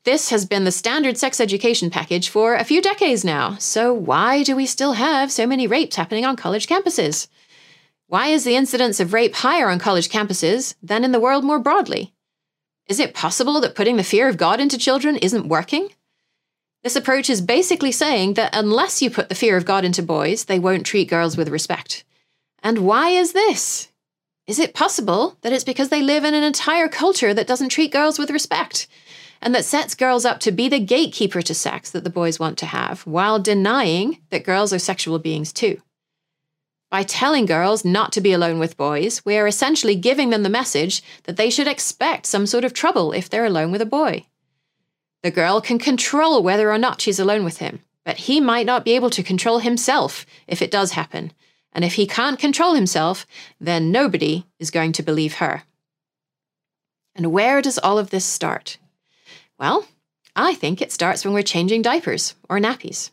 [0.04, 4.44] This has been the standard sex education package for a few decades now, so why
[4.44, 7.26] do we still have so many rapes happening on college campuses?
[8.06, 11.58] Why is the incidence of rape higher on college campuses than in the world more
[11.58, 12.14] broadly?
[12.86, 15.90] Is it possible that putting the fear of God into children isn't working?
[16.84, 20.44] This approach is basically saying that unless you put the fear of God into boys,
[20.44, 22.04] they won't treat girls with respect.
[22.62, 23.88] And why is this?
[24.46, 27.92] Is it possible that it's because they live in an entire culture that doesn't treat
[27.92, 28.86] girls with respect
[29.42, 32.56] and that sets girls up to be the gatekeeper to sex that the boys want
[32.58, 35.82] to have while denying that girls are sexual beings too?
[36.90, 40.48] By telling girls not to be alone with boys, we are essentially giving them the
[40.48, 44.24] message that they should expect some sort of trouble if they're alone with a boy.
[45.22, 48.84] The girl can control whether or not she's alone with him, but he might not
[48.84, 51.32] be able to control himself if it does happen.
[51.72, 53.26] And if he can't control himself,
[53.60, 55.64] then nobody is going to believe her.
[57.14, 58.78] And where does all of this start?
[59.58, 59.86] Well,
[60.36, 63.10] I think it starts when we're changing diapers or nappies.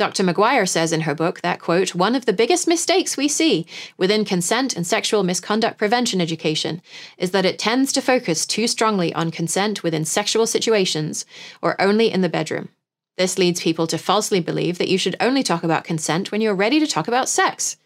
[0.00, 0.24] Dr.
[0.24, 3.66] McGuire says in her book that, quote, one of the biggest mistakes we see
[3.98, 6.80] within consent and sexual misconduct prevention education
[7.18, 11.26] is that it tends to focus too strongly on consent within sexual situations
[11.60, 12.70] or only in the bedroom.
[13.18, 16.54] This leads people to falsely believe that you should only talk about consent when you're
[16.54, 17.76] ready to talk about sex.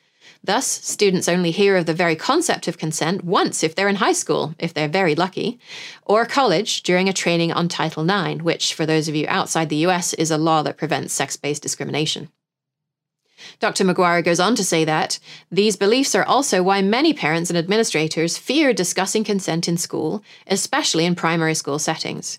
[0.47, 4.13] Thus, students only hear of the very concept of consent once if they're in high
[4.13, 5.59] school, if they're very lucky,
[6.05, 9.87] or college during a training on Title IX, which, for those of you outside the
[9.87, 12.29] US, is a law that prevents sex based discrimination.
[13.59, 13.85] Dr.
[13.85, 15.19] McGuire goes on to say that
[15.51, 21.07] these beliefs are also why many parents and administrators fear discussing consent in school, especially
[21.07, 22.39] in primary school settings.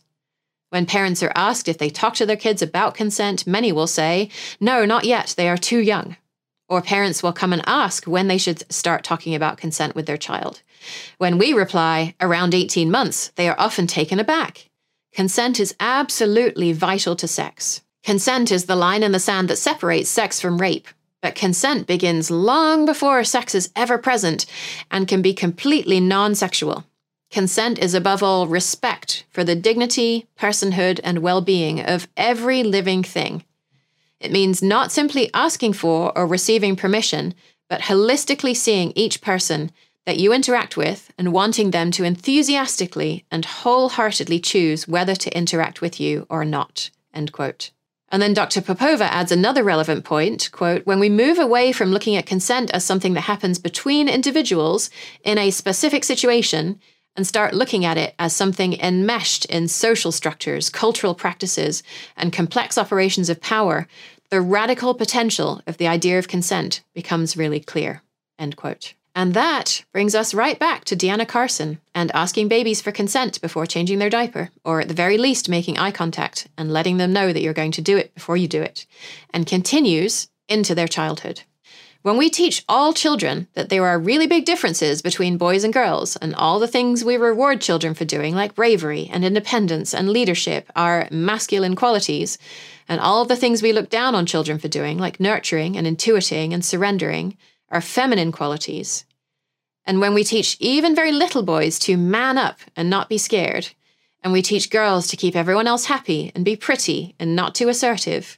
[0.69, 4.29] When parents are asked if they talk to their kids about consent, many will say,
[4.59, 6.17] No, not yet, they are too young.
[6.67, 10.17] Or parents will come and ask when they should start talking about consent with their
[10.17, 10.61] child.
[11.17, 14.69] When we reply, around 18 months, they are often taken aback.
[15.13, 17.81] Consent is absolutely vital to sex.
[18.03, 20.87] Consent is the line in the sand that separates sex from rape.
[21.21, 24.45] But consent begins long before sex is ever present
[24.91, 26.85] and can be completely non sexual.
[27.31, 33.01] Consent is above all respect for the dignity, personhood, and well being of every living
[33.01, 33.43] thing.
[34.25, 37.35] It means not simply asking for or receiving permission,
[37.69, 39.69] but holistically seeing each person,
[40.07, 45.79] that you interact with and wanting them to enthusiastically and wholeheartedly choose whether to interact
[45.79, 46.89] with you or not.
[47.13, 47.69] End quote.
[48.09, 48.61] And then Dr.
[48.61, 52.83] Popova adds another relevant point, quote, when we move away from looking at consent as
[52.83, 54.89] something that happens between individuals
[55.23, 56.79] in a specific situation
[57.15, 61.81] and start looking at it as something enmeshed in social structures, cultural practices,
[62.17, 63.87] and complex operations of power,
[64.29, 68.01] the radical potential of the idea of consent becomes really clear.
[68.39, 68.93] End quote.
[69.17, 73.65] And that brings us right back to Deanna Carson and asking babies for consent before
[73.65, 77.31] changing their diaper, or at the very least making eye contact and letting them know
[77.31, 78.85] that you're going to do it before you do it,
[79.29, 81.43] and continues into their childhood.
[82.05, 86.15] When we teach all children that there are really big differences between boys and girls,
[86.17, 90.71] and all the things we reward children for doing, like bravery and independence and leadership,
[90.75, 92.37] are masculine qualities,
[92.87, 96.53] and all the things we look down on children for doing, like nurturing and intuiting
[96.53, 97.37] and surrendering,
[97.69, 99.05] are feminine qualities.
[99.83, 103.69] And when we teach even very little boys to man up and not be scared,
[104.23, 107.67] and we teach girls to keep everyone else happy and be pretty and not too
[107.67, 108.37] assertive,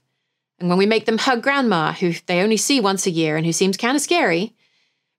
[0.60, 3.46] and when we make them hug grandma, who they only see once a year and
[3.46, 4.56] who seems kind of scary,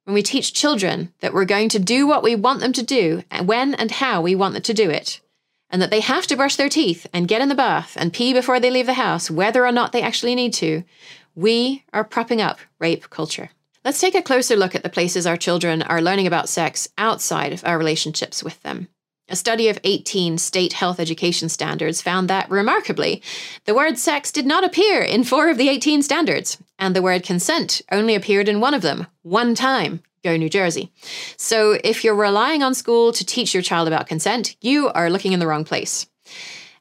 [0.05, 3.23] when we teach children that we're going to do what we want them to do
[3.31, 5.21] and when and how we want them to do it,
[5.71, 8.33] and that they have to brush their teeth and get in the bath and pee
[8.33, 10.83] before they leave the house, whether or not they actually need to,
[11.35, 13.51] we are propping up rape culture.
[13.85, 17.53] Let's take a closer look at the places our children are learning about sex outside
[17.53, 18.89] of our relationships with them.
[19.31, 23.23] A study of 18 state health education standards found that, remarkably,
[23.67, 27.25] the word sex did not appear in four of the 18 standards, and the word
[27.25, 30.03] consent only appeared in one of them, one time.
[30.25, 30.91] Go New Jersey.
[31.37, 35.33] So, if you're relying on school to teach your child about consent, you are looking
[35.33, 36.07] in the wrong place.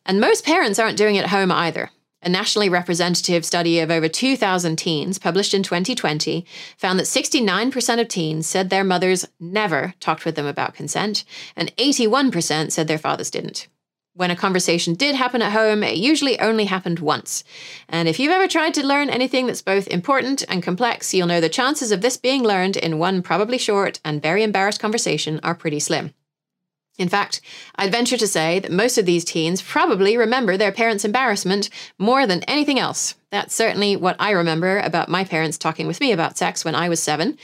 [0.06, 1.92] And most parents aren't doing it at home either.
[2.28, 6.46] A nationally representative study of over 2,000 teens, published in 2020,
[6.78, 11.24] found that 69% of teens said their mothers never talked with them about consent,
[11.56, 13.70] and 81% said their fathers didn't.
[14.14, 17.46] When a conversation did happen at home, it usually only happened once.
[17.88, 21.40] And if you've ever tried to learn anything that's both important and complex, you'll know
[21.40, 25.56] the chances of this being learned in one probably short and very embarrassed conversation are
[25.56, 26.14] pretty slim.
[26.98, 27.42] In fact,
[27.76, 32.26] I'd venture to say that most of these teens probably remember their parents' embarrassment more
[32.26, 33.14] than anything else.
[33.30, 36.90] That's certainly what I remember about my parents talking with me about sex when I
[36.90, 37.38] was seven.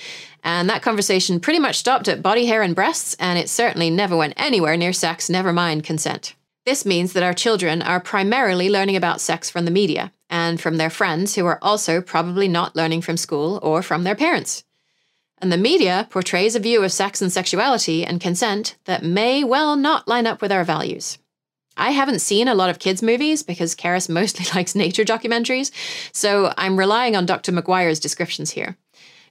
[0.44, 4.18] And that conversation pretty much stopped at body hair and breasts, and it certainly never
[4.18, 6.34] went anywhere near sex, never mind consent.
[6.66, 10.78] This means that our children are primarily learning about sex from the media and from
[10.78, 14.64] their friends who are also probably not learning from school or from their parents.
[15.44, 19.76] And the media portrays a view of sex and sexuality and consent that may well
[19.76, 21.18] not line up with our values.
[21.76, 25.72] I haven't seen a lot of kids' movies because Carys mostly likes nature documentaries,
[26.14, 27.52] so I'm relying on Dr.
[27.52, 28.78] McGuire's descriptions here.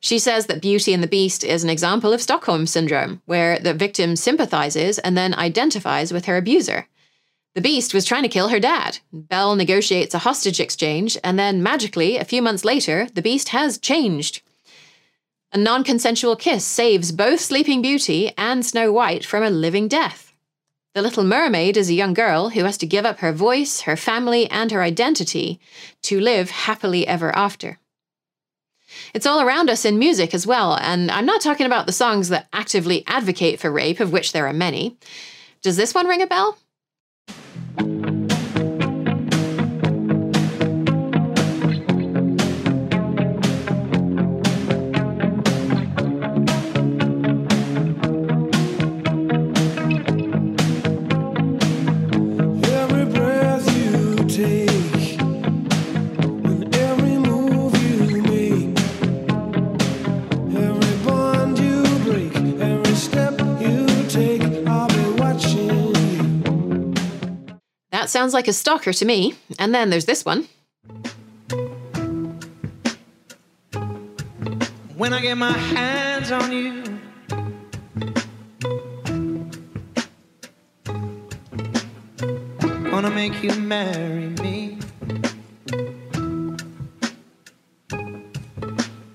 [0.01, 3.73] She says that Beauty and the Beast is an example of Stockholm Syndrome, where the
[3.73, 6.89] victim sympathizes and then identifies with her abuser.
[7.55, 8.99] The Beast was trying to kill her dad.
[9.15, 13.79] Belle negotiates a hostage exchange, and then magically, a few months later, the Beast has
[13.79, 14.43] changed.
[15.55, 20.33] A non consensual kiss saves both Sleeping Beauty and Snow White from a living death.
[20.95, 23.95] The Little Mermaid is a young girl who has to give up her voice, her
[23.95, 25.61] family, and her identity
[26.05, 27.79] to live happily ever after.
[29.13, 32.31] It's all around us in music as well, and I'm not talking about the songs
[32.31, 34.97] that actively advocate for rape, of which there are many.
[35.61, 36.57] Does this one ring a bell?
[68.13, 69.35] Sounds like a stalker to me.
[69.59, 70.47] And then there's this one.
[74.97, 76.83] When I get my hands on you.
[82.93, 84.79] Wanna make you marry me.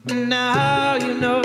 [0.08, 1.42] Now you know.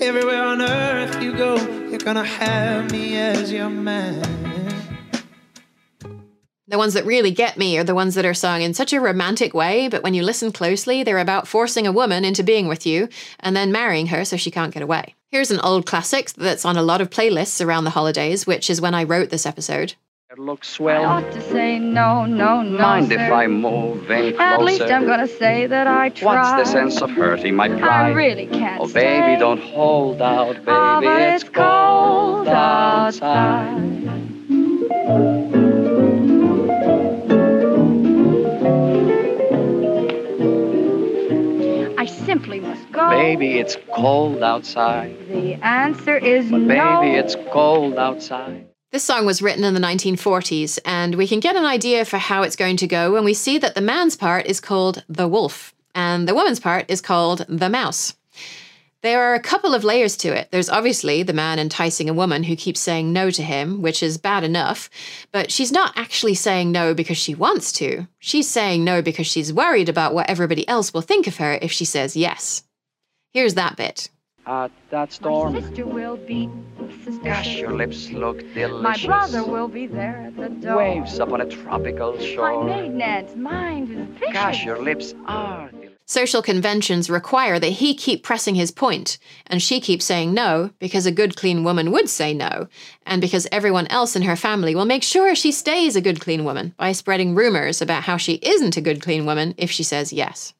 [0.00, 1.56] Everywhere on earth you go,
[1.90, 4.39] you're gonna have me as your man.
[6.70, 9.00] The ones that really get me are the ones that are sung in such a
[9.00, 12.86] romantic way, but when you listen closely, they're about forcing a woman into being with
[12.86, 13.08] you
[13.40, 15.16] and then marrying her so she can't get away.
[15.32, 18.80] Here's an old classic that's on a lot of playlists around the holidays, which is
[18.80, 19.94] when I wrote this episode.
[20.30, 21.02] It Looks swell.
[21.02, 23.14] I ought to say no, no, no, Mind sir.
[23.18, 24.40] if I move in closer?
[24.40, 26.56] At least I'm gonna say that I tried.
[26.56, 27.82] What's the sense of hurting my pride?
[27.82, 29.18] I really can't Oh, stay.
[29.20, 30.66] baby, don't hold out, baby.
[30.68, 33.66] Ah, but it's it's cold outside.
[34.92, 35.39] I
[43.00, 43.10] go.
[43.10, 45.16] Baby, it's cold outside.
[45.28, 47.00] The answer is But no.
[47.00, 48.66] baby, it's cold outside.
[48.92, 52.42] This song was written in the 1940s, and we can get an idea for how
[52.42, 55.72] it's going to go when we see that the man's part is called the wolf,
[55.94, 58.14] and the woman's part is called the mouse.
[59.02, 60.50] There are a couple of layers to it.
[60.50, 64.18] There's obviously the man enticing a woman who keeps saying no to him, which is
[64.18, 64.90] bad enough,
[65.32, 68.08] but she's not actually saying no because she wants to.
[68.18, 71.72] She's saying no because she's worried about what everybody else will think of her if
[71.72, 72.64] she says yes.
[73.32, 74.10] Here's that bit.
[74.46, 76.48] At that My sister will be.
[77.04, 78.82] Sister, gosh, your lips look delicious.
[78.82, 80.78] My brother will be there at the door.
[80.78, 82.48] Waves upon a tropical shore.
[82.48, 82.64] My shore.
[82.64, 84.32] maiden aunt's mind is vicious.
[84.32, 85.90] Gosh, your lips are delicious.
[86.06, 91.06] Social conventions require that he keep pressing his point, and she keeps saying no because
[91.06, 92.66] a good, clean woman would say no,
[93.06, 96.42] and because everyone else in her family will make sure she stays a good, clean
[96.42, 100.12] woman by spreading rumors about how she isn't a good, clean woman if she says
[100.12, 100.52] yes.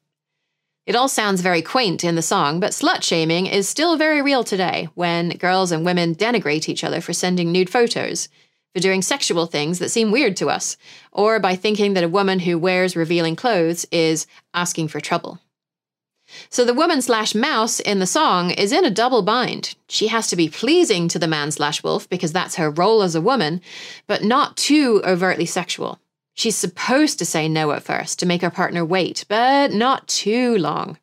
[0.86, 4.42] It all sounds very quaint in the song, but slut shaming is still very real
[4.42, 8.28] today when girls and women denigrate each other for sending nude photos,
[8.74, 10.76] for doing sexual things that seem weird to us,
[11.12, 15.38] or by thinking that a woman who wears revealing clothes is asking for trouble.
[16.48, 19.74] So the woman slash mouse in the song is in a double bind.
[19.88, 23.14] She has to be pleasing to the man slash wolf because that's her role as
[23.14, 23.60] a woman,
[24.06, 26.00] but not too overtly sexual.
[26.34, 30.56] She's supposed to say no at first to make her partner wait, but not too
[30.58, 30.98] long.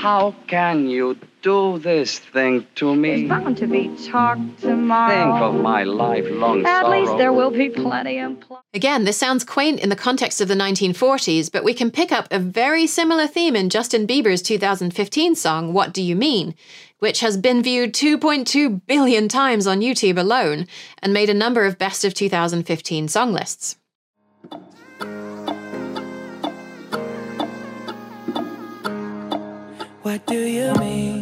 [0.00, 3.26] How can you do this thing to me?
[3.26, 5.08] There's bound to be talk tomorrow.
[5.14, 6.98] Think of my lifelong At sorrow.
[7.00, 10.48] least there will be plenty of pl- Again, this sounds quaint in the context of
[10.48, 15.34] the 1940s, but we can pick up a very similar theme in Justin Bieber's 2015
[15.36, 16.54] song, What Do You Mean?
[16.98, 20.66] which has been viewed 2.2 billion times on YouTube alone
[21.02, 23.76] and made a number of best of 2015 song lists.
[30.02, 31.13] What do you mean?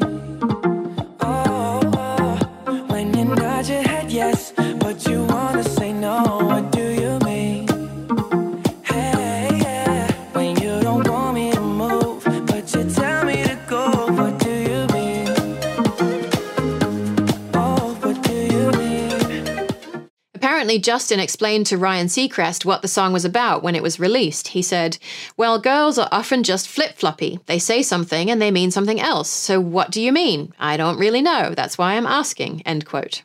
[20.72, 24.48] Apparently, Justin explained to Ryan Seacrest what the song was about when it was released.
[24.48, 24.96] He said,
[25.36, 27.40] Well, girls are often just flip floppy.
[27.44, 29.28] They say something and they mean something else.
[29.28, 30.54] So what do you mean?
[30.58, 31.52] I don't really know.
[31.54, 32.62] That's why I'm asking.
[32.64, 33.22] End quote.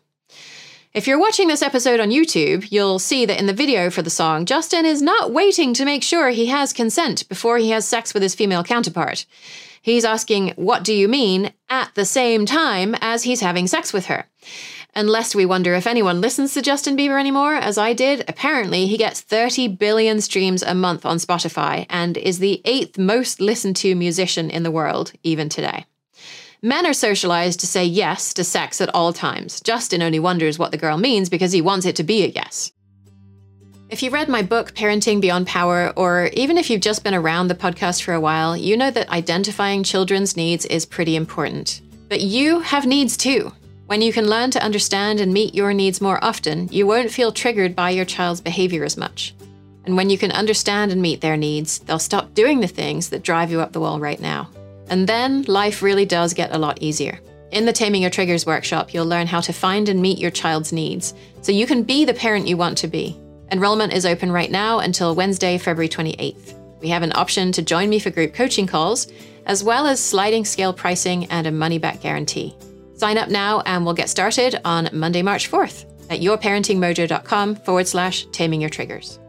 [0.94, 4.10] If you're watching this episode on YouTube, you'll see that in the video for the
[4.10, 8.14] song, Justin is not waiting to make sure he has consent before he has sex
[8.14, 9.26] with his female counterpart.
[9.82, 11.54] He's asking, What do you mean?
[11.70, 14.26] at the same time as he's having sex with her.
[14.98, 18.88] And lest we wonder if anyone listens to Justin Bieber anymore, as I did, apparently
[18.88, 23.76] he gets 30 billion streams a month on Spotify and is the eighth most listened
[23.76, 25.86] to musician in the world, even today.
[26.64, 29.62] Men are socialized to say yes to sex at all times.
[29.62, 32.72] Justin only wonders what the girl means because he wants it to be a yes.
[33.92, 37.50] If you read my book, Parenting Beyond Power, or even if you've just been around
[37.50, 41.82] the podcast for a while, you know that identifying children's needs is pretty important.
[42.10, 43.52] But you have needs too.
[43.88, 47.32] When you can learn to understand and meet your needs more often, you won't feel
[47.32, 49.34] triggered by your child's behavior as much.
[49.86, 53.24] And when you can understand and meet their needs, they'll stop doing the things that
[53.24, 54.50] drive you up the wall right now.
[54.90, 57.22] And then life really does get a lot easier.
[57.52, 60.74] In the Taming Your Triggers workshop, you'll learn how to find and meet your child's
[60.74, 63.18] needs so you can be the parent you want to be.
[63.54, 66.56] Enrollment is open right now until Wednesday, February 28th.
[66.82, 69.08] We have an option to join me for group coaching calls,
[69.46, 72.54] as well as sliding scale pricing and a money back guarantee.
[72.98, 78.26] Sign up now and we'll get started on Monday, March 4th at yourparentingmojo.com forward slash
[78.32, 79.20] taming your triggers.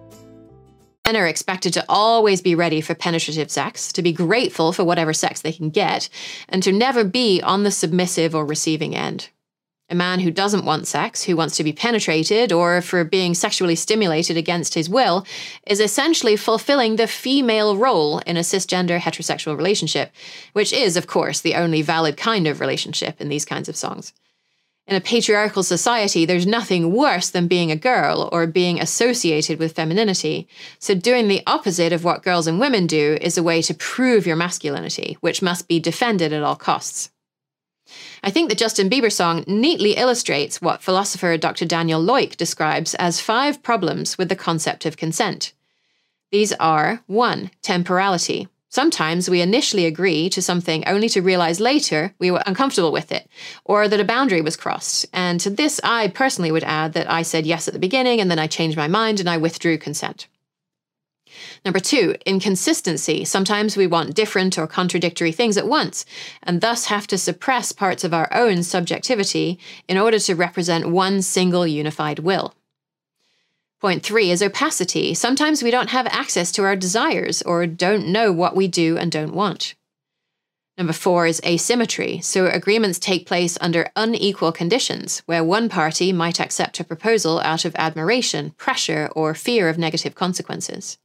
[1.04, 5.14] Men are expected to always be ready for penetrative sex, to be grateful for whatever
[5.14, 6.08] sex they can get,
[6.50, 9.30] and to never be on the submissive or receiving end.
[9.90, 13.74] A man who doesn't want sex, who wants to be penetrated, or for being sexually
[13.74, 15.24] stimulated against his will,
[15.66, 20.12] is essentially fulfilling the female role in a cisgender heterosexual relationship,
[20.52, 24.12] which is, of course, the only valid kind of relationship in these kinds of songs.
[24.86, 29.74] In a patriarchal society, there's nothing worse than being a girl or being associated with
[29.74, 30.48] femininity.
[30.78, 34.26] So, doing the opposite of what girls and women do is a way to prove
[34.26, 37.10] your masculinity, which must be defended at all costs.
[38.22, 41.64] I think the Justin Bieber song neatly illustrates what philosopher Dr.
[41.64, 45.52] Daniel Loick describes as five problems with the concept of consent.
[46.30, 47.50] These are 1.
[47.62, 48.48] Temporality.
[48.70, 53.26] Sometimes we initially agree to something only to realize later we were uncomfortable with it,
[53.64, 55.06] or that a boundary was crossed.
[55.12, 58.30] And to this, I personally would add that I said yes at the beginning and
[58.30, 60.28] then I changed my mind and I withdrew consent.
[61.68, 63.26] Number two, inconsistency.
[63.26, 66.06] Sometimes we want different or contradictory things at once,
[66.42, 71.20] and thus have to suppress parts of our own subjectivity in order to represent one
[71.20, 72.54] single unified will.
[73.82, 75.12] Point three is opacity.
[75.12, 79.12] Sometimes we don't have access to our desires or don't know what we do and
[79.12, 79.74] don't want.
[80.78, 82.22] Number four is asymmetry.
[82.22, 87.66] So agreements take place under unequal conditions, where one party might accept a proposal out
[87.66, 90.96] of admiration, pressure, or fear of negative consequences.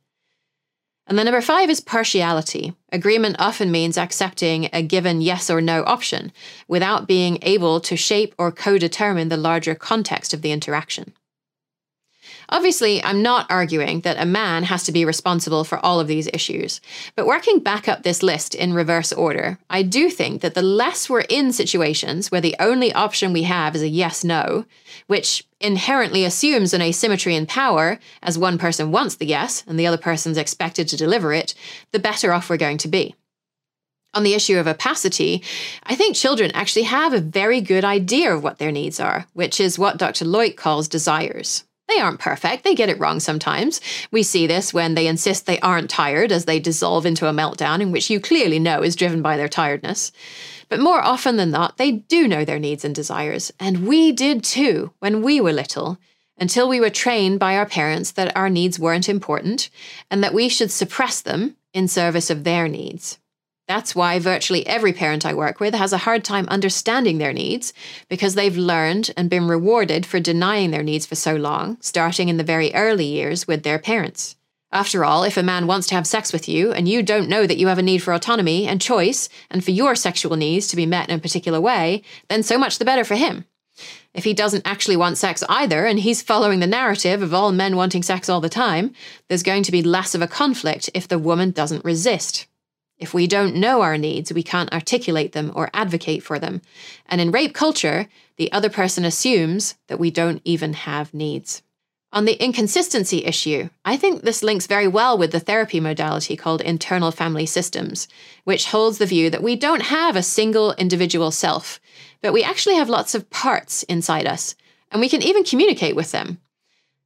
[1.06, 2.74] And then number five is partiality.
[2.92, 6.32] Agreement often means accepting a given yes or no option
[6.68, 11.14] without being able to shape or co determine the larger context of the interaction.
[12.50, 16.30] Obviously, I'm not arguing that a man has to be responsible for all of these
[16.34, 16.82] issues,
[17.16, 21.10] but working back up this list in reverse order, I do think that the less
[21.10, 24.66] we're in situations where the only option we have is a yes no,
[25.08, 29.88] which inherently assumes an asymmetry in power, as one person wants the yes and the
[29.88, 31.54] other person's expected to deliver it,
[31.92, 33.16] the better off we're going to be.
[34.16, 35.42] On the issue of opacity,
[35.84, 39.60] I think children actually have a very good idea of what their needs are, which
[39.60, 40.26] is what Dr.
[40.26, 41.64] Loick calls desires.
[41.88, 42.64] They aren't perfect.
[42.64, 43.82] They get it wrong sometimes.
[44.12, 47.82] We see this when they insist they aren't tired as they dissolve into a meltdown
[47.82, 50.12] in which you clearly know is driven by their tiredness.
[50.70, 53.52] But more often than not, they do know their needs and desires.
[53.60, 55.98] And we did too when we were little,
[56.38, 59.70] until we were trained by our parents that our needs weren't important
[60.10, 63.20] and that we should suppress them in service of their needs.
[63.68, 67.74] That's why virtually every parent I work with has a hard time understanding their needs
[68.10, 72.36] because they've learned and been rewarded for denying their needs for so long, starting in
[72.36, 74.36] the very early years with their parents.
[74.74, 77.46] After all, if a man wants to have sex with you and you don't know
[77.48, 80.76] that you have a need for autonomy and choice and for your sexual needs to
[80.76, 83.46] be met in a particular way, then so much the better for him.
[84.14, 87.76] If he doesn't actually want sex either and he's following the narrative of all men
[87.76, 88.94] wanting sex all the time,
[89.28, 92.48] there's going to be less of a conflict if the woman doesn't resist.
[93.04, 96.62] If we don't know our needs, we can't articulate them or advocate for them.
[97.06, 101.64] And in rape culture, the other person assumes that we don't even have needs.
[102.14, 106.62] On the inconsistency issue, I think this links very well with the therapy modality called
[106.62, 108.08] internal family systems,
[108.46, 111.82] which holds the view that we don't have a single individual self,
[112.22, 114.56] but we actually have lots of parts inside us,
[114.92, 116.40] and we can even communicate with them.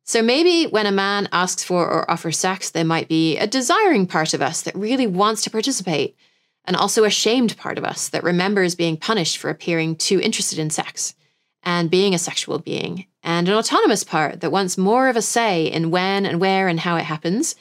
[0.07, 4.07] So maybe when a man asks for or offers sex, there might be a desiring
[4.07, 6.15] part of us that really wants to participate,
[6.63, 10.59] and also a shamed part of us that remembers being punished for appearing too interested
[10.59, 11.13] in sex
[11.61, 15.65] and being a sexual being, and an autonomous part that wants more of a say
[15.65, 17.55] in when and where and how it happens,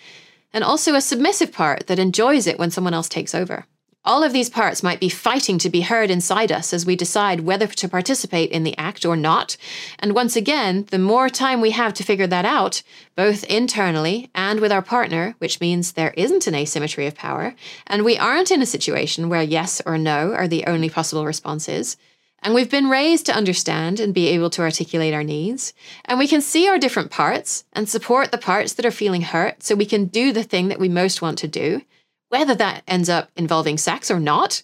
[0.53, 3.67] and also a submissive part that enjoys it when someone else takes over.
[4.07, 7.41] All of these parts might be fighting to be heard inside us as we decide
[7.41, 9.57] whether to participate in the act or not.
[9.99, 12.85] And once again, the more time we have to figure that out,
[13.17, 17.57] both internally and with our partner, which means there isn't an asymmetry of power,
[17.89, 21.97] and we aren't in a situation where yes or no are the only possible responses.
[22.43, 25.75] And we've been raised to understand and be able to articulate our needs.
[26.05, 29.65] And we can see our different parts and support the parts that are feeling hurt
[29.65, 31.83] so we can do the thing that we most want to do
[32.29, 34.63] whether that ends up involving sex or not,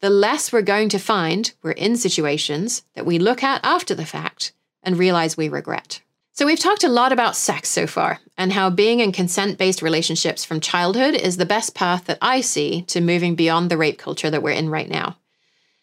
[0.00, 4.06] the less we're going to find we're in situations that we look at after the
[4.06, 4.52] fact
[4.82, 6.00] and realize we regret.
[6.34, 9.82] So, we've talked a lot about sex so far and how being in consent based
[9.82, 13.98] relationships from childhood is the best path that I see to moving beyond the rape
[13.98, 15.18] culture that we're in right now.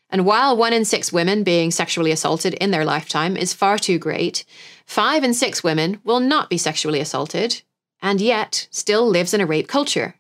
[0.10, 4.00] And while one in six women being sexually assaulted in their lifetime is far too
[4.00, 4.44] great,
[4.86, 7.62] five in six women will not be sexually assaulted
[8.02, 10.16] and yet still lives in a rape culture.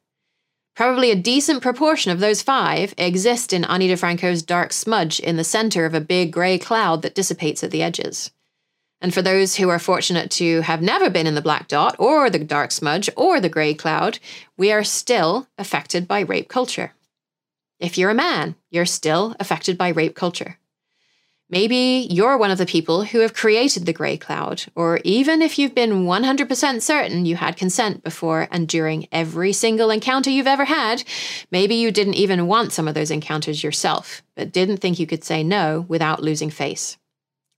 [0.80, 5.43] Probably a decent proportion of those five exist in Ani DiFranco's dark smudge in the
[5.43, 8.32] center of a big grey cloud that dissipates at the edges.
[9.01, 12.30] And for those who are fortunate to have never been in the black dot, or
[12.30, 14.19] the dark smudge, or the grey cloud,
[14.55, 16.93] we are still affected by rape culture.
[17.82, 20.59] If you're a man, you're still affected by rape culture.
[21.52, 25.58] Maybe you're one of the people who have created the grey cloud, or even if
[25.58, 30.66] you've been 100% certain you had consent before and during every single encounter you've ever
[30.66, 31.04] had,
[31.50, 35.24] maybe you didn't even want some of those encounters yourself, but didn't think you could
[35.24, 36.97] say no without losing face.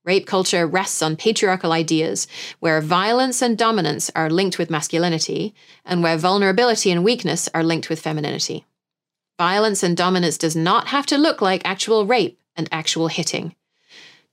[0.05, 2.27] Rape culture rests on patriarchal ideas,
[2.61, 7.89] where violence and dominance are linked with masculinity, and where vulnerability and weakness are linked
[7.89, 8.65] with femininity.
[9.37, 13.53] Violence and dominance does not have to look like actual rape and actual hitting.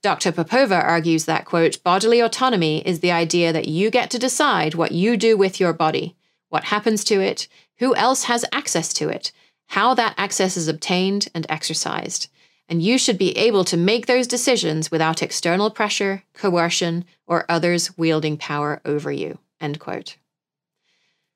[0.01, 0.31] Dr.
[0.31, 4.93] Popova argues that, quote, bodily autonomy is the idea that you get to decide what
[4.93, 6.15] you do with your body,
[6.47, 9.33] what happens to it, who else has access to it,
[9.67, 12.29] how that access is obtained and exercised.
[12.69, 17.97] And you should be able to make those decisions without external pressure, coercion, or others
[17.97, 19.37] wielding power over you.
[19.59, 20.15] End quote.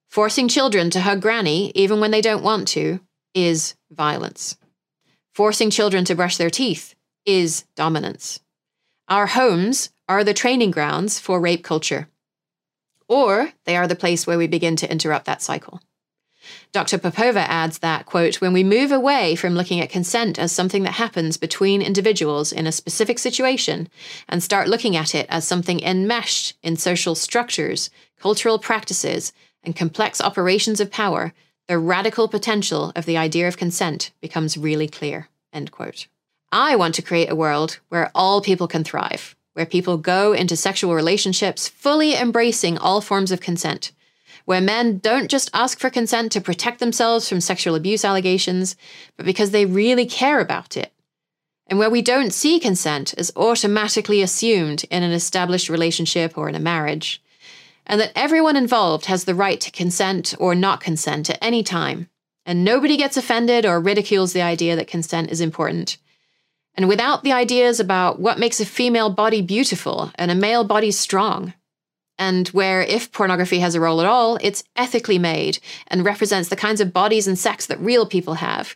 [0.09, 3.01] Forcing children to hug granny, even when they don't want to,
[3.34, 4.57] is violence.
[5.34, 6.95] Forcing children to brush their teeth
[7.26, 8.39] is dominance.
[9.09, 12.07] Our homes are the training grounds for rape culture,
[13.07, 15.81] or they are the place where we begin to interrupt that cycle.
[16.71, 16.97] Dr.
[16.97, 20.93] Popova adds that, quote, when we move away from looking at consent as something that
[20.93, 23.87] happens between individuals in a specific situation
[24.27, 27.89] and start looking at it as something enmeshed in social structures,
[28.19, 29.33] cultural practices,
[29.63, 31.33] and complex operations of power,
[31.67, 36.07] the radical potential of the idea of consent becomes really clear, end quote.
[36.53, 40.55] I want to create a world where all people can thrive, where people go into
[40.55, 43.91] sexual relationships fully embracing all forms of consent,
[44.45, 48.75] where men don't just ask for consent to protect themselves from sexual abuse allegations,
[49.17, 50.93] but because they really care about it,
[51.65, 56.53] and where we don't see consent as automatically assumed in an established relationship or in
[56.53, 57.19] a marriage,
[57.87, 62.09] and that everyone involved has the right to consent or not consent at any time,
[62.45, 65.97] and nobody gets offended or ridicules the idea that consent is important.
[66.76, 70.91] And without the ideas about what makes a female body beautiful and a male body
[70.91, 71.53] strong,
[72.17, 76.55] and where, if pornography has a role at all, it's ethically made and represents the
[76.55, 78.76] kinds of bodies and sex that real people have.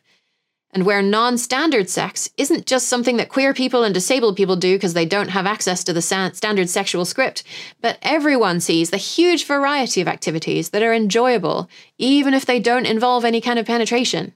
[0.72, 4.76] And where non standard sex isn't just something that queer people and disabled people do
[4.76, 7.43] because they don't have access to the standard sexual script,
[7.80, 12.86] but everyone sees the huge variety of activities that are enjoyable, even if they don't
[12.86, 14.34] involve any kind of penetration.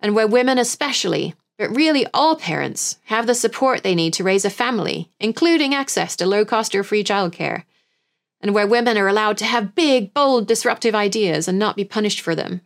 [0.00, 4.44] And where women, especially, but really all parents, have the support they need to raise
[4.44, 7.64] a family, including access to low cost or free childcare
[8.40, 12.20] and where women are allowed to have big, bold, disruptive ideas and not be punished
[12.20, 12.60] for them,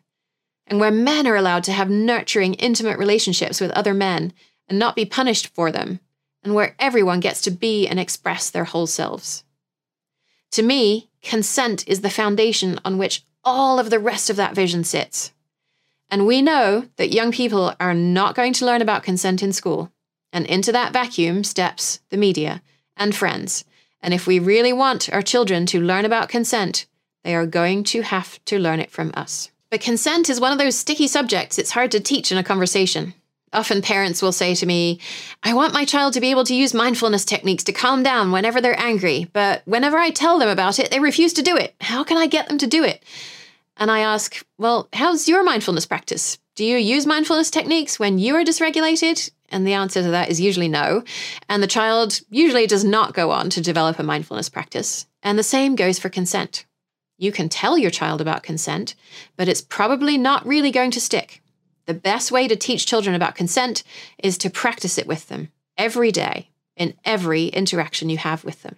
[0.67, 4.33] and where men are allowed to have nurturing, intimate relationships with other men
[4.69, 6.01] and not be punished for them,
[6.43, 9.45] and where everyone gets to be and express their whole selves.
[10.53, 14.85] To me, consent is the foundation on which all of the rest of that vision
[14.85, 15.33] sits.
[16.13, 19.91] And we know that young people are not going to learn about consent in school.
[20.33, 22.63] And into that vacuum steps the media
[22.97, 23.65] and friends
[24.03, 26.87] and if we really want our children to learn about consent,
[27.23, 29.51] they are going to have to learn it from us.
[29.71, 33.15] But consent is one of those sticky subjects it's hard to teach in a conversation.
[33.55, 34.99] Often parents will say to me,
[35.43, 38.61] I want my child to be able to use mindfulness techniques to calm down whenever
[38.61, 41.75] they're angry, but whenever I tell them about it, they refuse to do it.
[41.81, 43.05] How can I get them to do it?
[43.77, 46.39] And I ask, Well, how's your mindfulness practice?
[46.55, 49.31] Do you use mindfulness techniques when you are dysregulated?
[49.49, 51.05] And the answer to that is usually no.
[51.49, 55.07] And the child usually does not go on to develop a mindfulness practice.
[55.23, 56.67] And the same goes for consent.
[57.19, 58.95] You can tell your child about consent,
[59.37, 61.43] but it's probably not really going to stick.
[61.87, 63.83] The best way to teach children about consent
[64.19, 68.77] is to practice it with them every day in every interaction you have with them.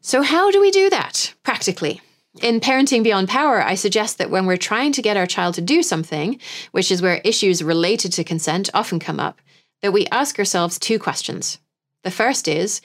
[0.00, 2.00] So, how do we do that practically?
[2.40, 5.60] In Parenting Beyond Power, I suggest that when we're trying to get our child to
[5.60, 9.42] do something, which is where issues related to consent often come up,
[9.82, 11.58] that we ask ourselves two questions.
[12.04, 12.80] The first is,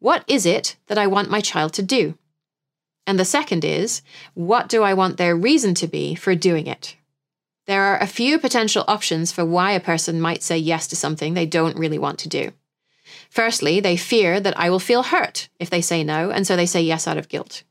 [0.00, 2.18] what is it that I want my child to do?
[3.06, 4.02] And the second is,
[4.34, 6.96] what do I want their reason to be for doing it?
[7.66, 11.32] There are a few potential options for why a person might say yes to something
[11.32, 12.52] they don't really want to do.
[13.30, 16.66] Firstly, they fear that I will feel hurt if they say no, and so they
[16.66, 17.62] say yes out of guilt.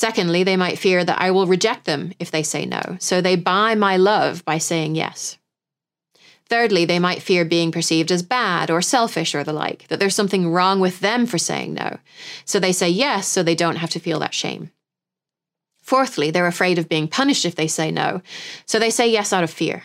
[0.00, 3.36] Secondly, they might fear that I will reject them if they say no, so they
[3.36, 5.36] buy my love by saying yes.
[6.48, 10.14] Thirdly, they might fear being perceived as bad or selfish or the like, that there's
[10.14, 11.98] something wrong with them for saying no,
[12.46, 14.70] so they say yes so they don't have to feel that shame.
[15.82, 18.22] Fourthly, they're afraid of being punished if they say no,
[18.64, 19.82] so they say yes out of fear.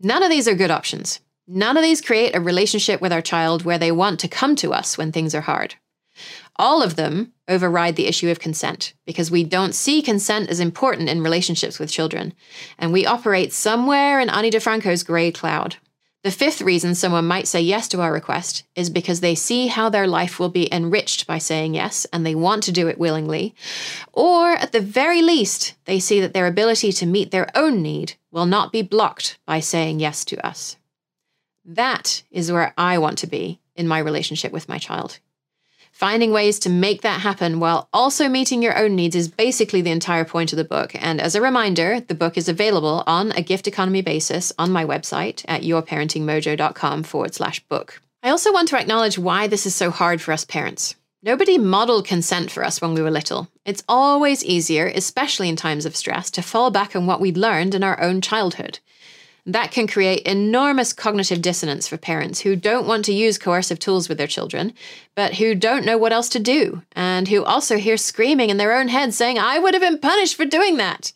[0.00, 1.20] None of these are good options.
[1.46, 4.72] None of these create a relationship with our child where they want to come to
[4.72, 5.76] us when things are hard.
[6.58, 11.08] All of them override the issue of consent because we don't see consent as important
[11.08, 12.34] in relationships with children,
[12.78, 15.76] and we operate somewhere in Ani DiFranco's grey cloud.
[16.24, 19.88] The fifth reason someone might say yes to our request is because they see how
[19.88, 23.54] their life will be enriched by saying yes and they want to do it willingly.
[24.12, 28.14] Or, at the very least, they see that their ability to meet their own need
[28.32, 30.76] will not be blocked by saying yes to us.
[31.64, 35.20] That is where I want to be in my relationship with my child
[35.98, 39.90] Finding ways to make that happen while also meeting your own needs is basically the
[39.90, 40.92] entire point of the book.
[40.94, 44.84] And as a reminder, the book is available on a gift economy basis on my
[44.84, 48.00] website at yourparentingmojo.com forward slash book.
[48.22, 50.94] I also want to acknowledge why this is so hard for us parents.
[51.24, 53.48] Nobody modeled consent for us when we were little.
[53.64, 57.74] It's always easier, especially in times of stress, to fall back on what we'd learned
[57.74, 58.78] in our own childhood.
[59.48, 64.06] That can create enormous cognitive dissonance for parents who don't want to use coercive tools
[64.06, 64.74] with their children,
[65.14, 68.76] but who don't know what else to do, and who also hear screaming in their
[68.76, 71.14] own heads saying, I would have been punished for doing that.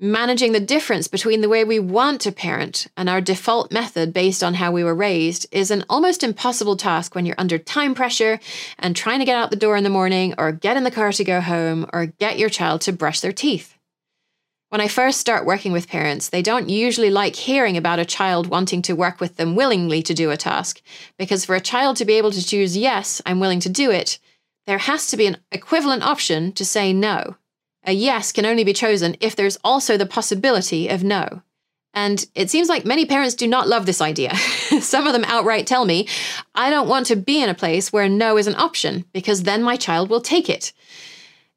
[0.00, 4.42] Managing the difference between the way we want to parent and our default method based
[4.42, 8.40] on how we were raised is an almost impossible task when you're under time pressure
[8.80, 11.12] and trying to get out the door in the morning, or get in the car
[11.12, 13.77] to go home, or get your child to brush their teeth.
[14.70, 18.48] When I first start working with parents, they don't usually like hearing about a child
[18.48, 20.82] wanting to work with them willingly to do a task,
[21.16, 24.18] because for a child to be able to choose, yes, I'm willing to do it,
[24.66, 27.36] there has to be an equivalent option to say no.
[27.84, 31.40] A yes can only be chosen if there's also the possibility of no.
[31.94, 34.36] And it seems like many parents do not love this idea.
[34.82, 36.06] Some of them outright tell me,
[36.54, 39.62] I don't want to be in a place where no is an option, because then
[39.62, 40.74] my child will take it.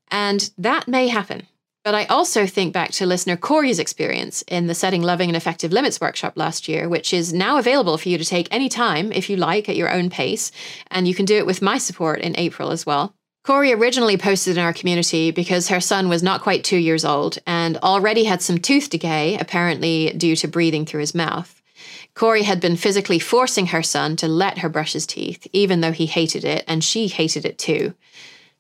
[0.08, 1.46] And that may happen.
[1.84, 5.72] But I also think back to listener Corey's experience in the Setting Loving and Effective
[5.72, 9.36] Limits workshop last year, which is now available for you to take anytime if you
[9.36, 10.52] like at your own pace.
[10.92, 13.16] And you can do it with my support in April as well.
[13.44, 17.40] Corey originally posted in our community because her son was not quite two years old
[17.48, 21.64] and already had some tooth decay, apparently due to breathing through his mouth.
[22.14, 25.92] Corey had been physically forcing her son to let her brush his teeth, even though
[25.92, 27.96] he hated it, and she hated it too.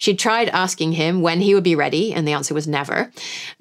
[0.01, 3.11] She'd tried asking him when he would be ready, and the answer was never.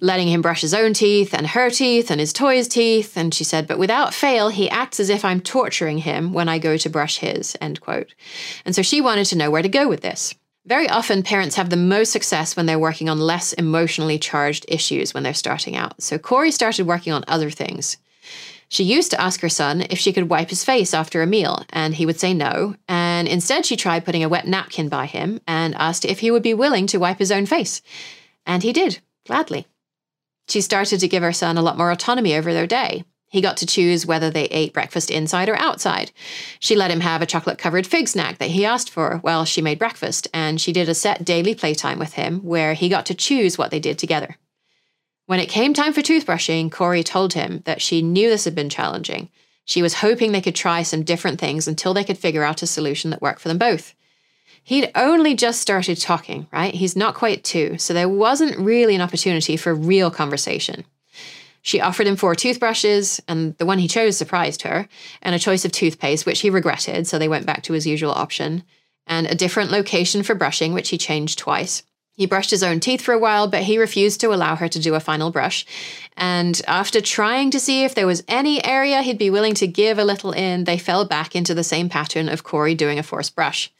[0.01, 3.45] Letting him brush his own teeth and her teeth and his toy's teeth, and she
[3.45, 6.89] said, but without fail, he acts as if I'm torturing him when I go to
[6.89, 8.15] brush his, end quote.
[8.65, 10.35] And so she wanted to know where to go with this.
[10.65, 15.13] Very often, parents have the most success when they're working on less emotionally charged issues
[15.13, 16.01] when they're starting out.
[16.01, 17.99] So Corey started working on other things.
[18.71, 21.65] She used to ask her son if she could wipe his face after a meal,
[21.71, 22.77] and he would say no.
[22.89, 26.45] And instead, she tried putting a wet napkin by him and asked if he would
[26.45, 27.83] be willing to wipe his own face.
[28.47, 29.67] And he did, gladly.
[30.49, 33.03] She started to give her son a lot more autonomy over their day.
[33.27, 36.13] He got to choose whether they ate breakfast inside or outside.
[36.61, 39.61] She let him have a chocolate covered fig snack that he asked for while she
[39.61, 43.15] made breakfast, and she did a set daily playtime with him where he got to
[43.15, 44.37] choose what they did together.
[45.31, 48.69] When it came time for toothbrushing, Corey told him that she knew this had been
[48.69, 49.29] challenging.
[49.65, 52.67] She was hoping they could try some different things until they could figure out a
[52.67, 53.95] solution that worked for them both.
[54.65, 56.75] He'd only just started talking, right?
[56.75, 60.85] He's not quite two, so there wasn't really an opportunity for real conversation.
[61.63, 64.89] She offered him four toothbrushes, and the one he chose surprised her,
[65.23, 68.11] and a choice of toothpaste, which he regretted, so they went back to his usual
[68.11, 68.65] option,
[69.07, 71.85] and a different location for brushing, which he changed twice.
[72.21, 74.79] He brushed his own teeth for a while, but he refused to allow her to
[74.79, 75.65] do a final brush.
[76.19, 79.99] And after trying to see if there was any area he'd be willing to give
[79.99, 83.35] a little in, they fell back into the same pattern of Corey doing a forced
[83.35, 83.73] brush.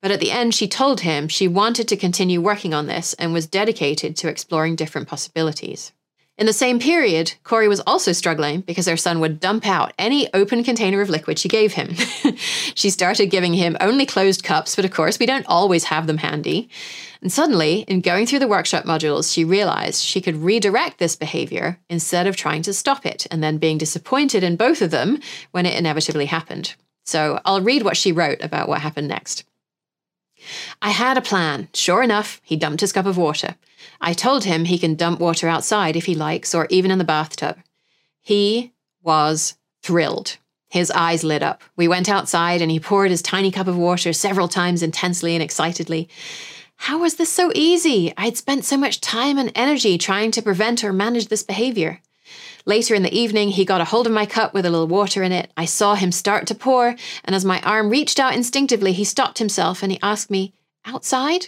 [0.00, 3.32] But at the end, she told him she wanted to continue working on this and
[3.32, 5.90] was dedicated to exploring different possibilities.
[6.38, 10.32] In the same period, Corey was also struggling because her son would dump out any
[10.32, 11.94] open container of liquid she gave him.
[12.76, 16.18] she started giving him only closed cups, but of course, we don't always have them
[16.18, 16.70] handy.
[17.20, 21.80] And suddenly, in going through the workshop modules, she realized she could redirect this behavior
[21.90, 25.18] instead of trying to stop it and then being disappointed in both of them
[25.50, 26.76] when it inevitably happened.
[27.04, 29.42] So I'll read what she wrote about what happened next.
[30.80, 31.68] I had a plan.
[31.74, 33.56] Sure enough, he dumped his cup of water.
[34.00, 37.04] I told him he can dump water outside if he likes, or even in the
[37.04, 37.58] bathtub.
[38.20, 38.72] He
[39.02, 40.36] was thrilled.
[40.68, 41.62] His eyes lit up.
[41.76, 45.42] We went outside and he poured his tiny cup of water several times intensely and
[45.42, 46.08] excitedly.
[46.76, 48.12] How was this so easy?
[48.16, 52.00] I'd spent so much time and energy trying to prevent or manage this behavior.
[52.68, 55.22] Later in the evening, he got a hold of my cup with a little water
[55.22, 55.50] in it.
[55.56, 56.94] I saw him start to pour,
[57.24, 60.52] and as my arm reached out instinctively, he stopped himself and he asked me,
[60.84, 61.46] Outside?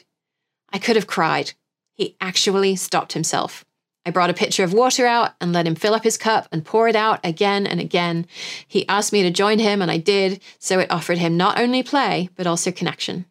[0.73, 1.53] I could have cried.
[1.93, 3.67] He actually stopped himself.
[4.07, 6.65] I brought a pitcher of water out and let him fill up his cup and
[6.65, 8.27] pour it out again and again.
[8.67, 11.83] He asked me to join him, and I did, so it offered him not only
[11.83, 13.27] play, but also connection.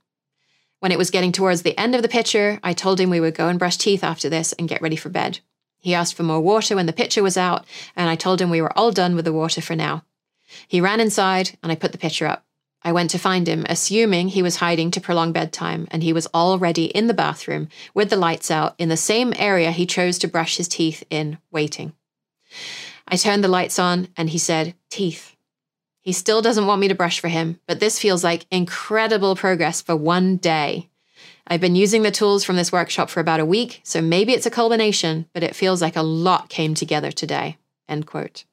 [0.80, 3.34] When it was getting towards the end of the pitcher, I told him we would
[3.34, 5.40] go and brush teeth after this and get ready for bed.
[5.80, 7.65] He asked for more water when the pitcher was out,
[7.95, 10.03] and I told him we were all done with the water for now.
[10.67, 12.45] He ran inside, and I put the pitcher up.
[12.82, 16.27] I went to find him, assuming he was hiding to prolong bedtime, and he was
[16.34, 20.27] already in the bathroom with the lights out in the same area he chose to
[20.27, 21.93] brush his teeth in, waiting.
[23.07, 25.36] I turned the lights on, and he said, Teeth.
[26.01, 29.82] He still doesn't want me to brush for him, but this feels like incredible progress
[29.82, 30.89] for one day.
[31.50, 34.45] I've been using the tools from this workshop for about a week, so maybe it's
[34.45, 37.58] a culmination, but it feels like a lot came together today.
[37.88, 38.45] End quote.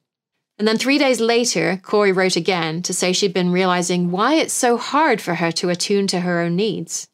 [0.57, 4.53] And then three days later, Corey wrote again to say she'd been realizing why it's
[4.53, 7.07] so hard for her to attune to her own needs.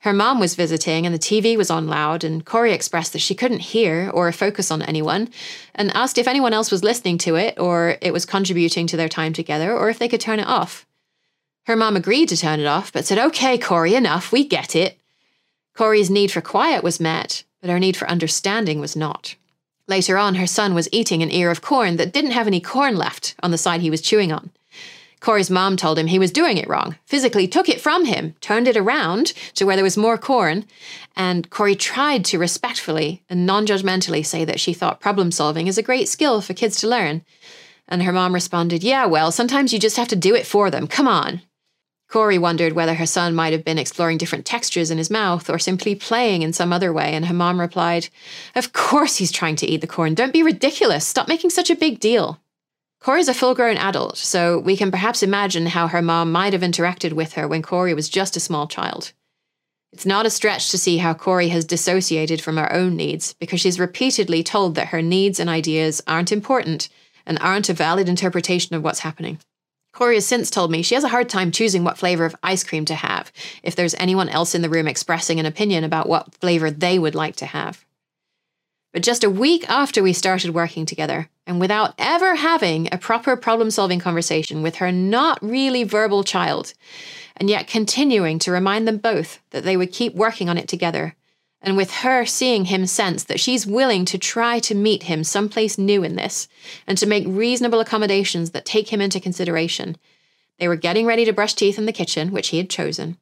[0.00, 3.34] Her mom was visiting and the TV was on loud, and Corey expressed that she
[3.34, 5.30] couldn't hear or focus on anyone
[5.74, 9.08] and asked if anyone else was listening to it or it was contributing to their
[9.08, 10.86] time together or if they could turn it off.
[11.64, 14.99] Her mom agreed to turn it off, but said, Okay, Corey, enough, we get it.
[15.80, 19.34] Corey's need for quiet was met, but her need for understanding was not.
[19.88, 22.96] Later on, her son was eating an ear of corn that didn't have any corn
[22.96, 24.50] left on the side he was chewing on.
[25.20, 28.68] Corey's mom told him he was doing it wrong, physically took it from him, turned
[28.68, 30.66] it around to where there was more corn,
[31.16, 35.78] and Corey tried to respectfully and non judgmentally say that she thought problem solving is
[35.78, 37.22] a great skill for kids to learn.
[37.88, 40.86] And her mom responded, Yeah, well, sometimes you just have to do it for them.
[40.86, 41.40] Come on.
[42.10, 45.60] Corey wondered whether her son might have been exploring different textures in his mouth or
[45.60, 48.08] simply playing in some other way, and her mom replied,
[48.56, 50.14] Of course he's trying to eat the corn.
[50.14, 51.06] Don't be ridiculous.
[51.06, 52.40] Stop making such a big deal.
[53.00, 56.62] Corey's a full grown adult, so we can perhaps imagine how her mom might have
[56.62, 59.12] interacted with her when Corey was just a small child.
[59.92, 63.60] It's not a stretch to see how Corey has dissociated from her own needs because
[63.60, 66.88] she's repeatedly told that her needs and ideas aren't important
[67.24, 69.38] and aren't a valid interpretation of what's happening.
[69.92, 72.64] Corey has since told me she has a hard time choosing what flavor of ice
[72.64, 73.32] cream to have
[73.62, 77.14] if there's anyone else in the room expressing an opinion about what flavor they would
[77.14, 77.84] like to have.
[78.92, 83.36] But just a week after we started working together, and without ever having a proper
[83.36, 86.74] problem solving conversation with her not really verbal child,
[87.36, 91.14] and yet continuing to remind them both that they would keep working on it together,
[91.62, 95.78] and with her seeing him sense that she's willing to try to meet him someplace
[95.78, 96.48] new in this,
[96.86, 99.96] and to make reasonable accommodations that take him into consideration,
[100.58, 103.18] they were getting ready to brush teeth in the kitchen, which he had chosen,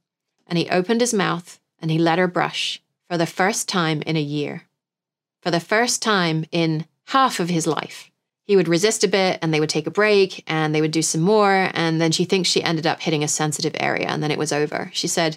[0.46, 4.16] and he opened his mouth and he let her brush for the first time in
[4.16, 4.64] a year
[5.40, 8.10] for the first time in half of his life.
[8.44, 11.02] He would resist a bit and they would take a break and they would do
[11.02, 11.70] some more.
[11.74, 14.52] And then she thinks she ended up hitting a sensitive area and then it was
[14.52, 14.90] over.
[14.94, 15.36] She said,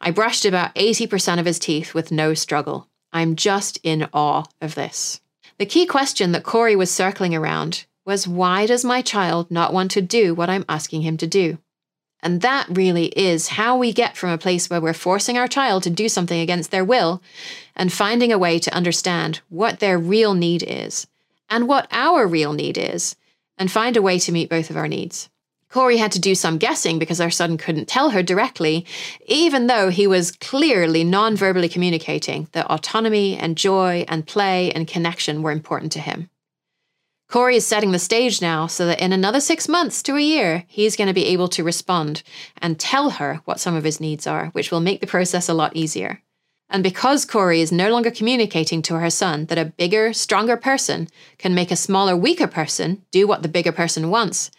[0.00, 2.88] I brushed about 80% of his teeth with no struggle.
[3.12, 5.20] I'm just in awe of this.
[5.58, 9.90] The key question that Corey was circling around was why does my child not want
[9.92, 11.58] to do what I'm asking him to do?
[12.22, 15.82] And that really is how we get from a place where we're forcing our child
[15.84, 17.22] to do something against their will
[17.74, 21.06] and finding a way to understand what their real need is
[21.48, 23.16] and what our real need is
[23.56, 25.28] and find a way to meet both of our needs.
[25.70, 28.84] Corey had to do some guessing because our son couldn't tell her directly,
[29.26, 34.88] even though he was clearly non verbally communicating that autonomy and joy and play and
[34.88, 36.28] connection were important to him.
[37.30, 40.64] Corey is setting the stage now so that in another six months to a year,
[40.66, 42.24] he's going to be able to respond
[42.60, 45.54] and tell her what some of his needs are, which will make the process a
[45.54, 46.20] lot easier.
[46.68, 51.08] And because Corey is no longer communicating to her son that a bigger, stronger person
[51.38, 54.50] can make a smaller, weaker person do what the bigger person wants,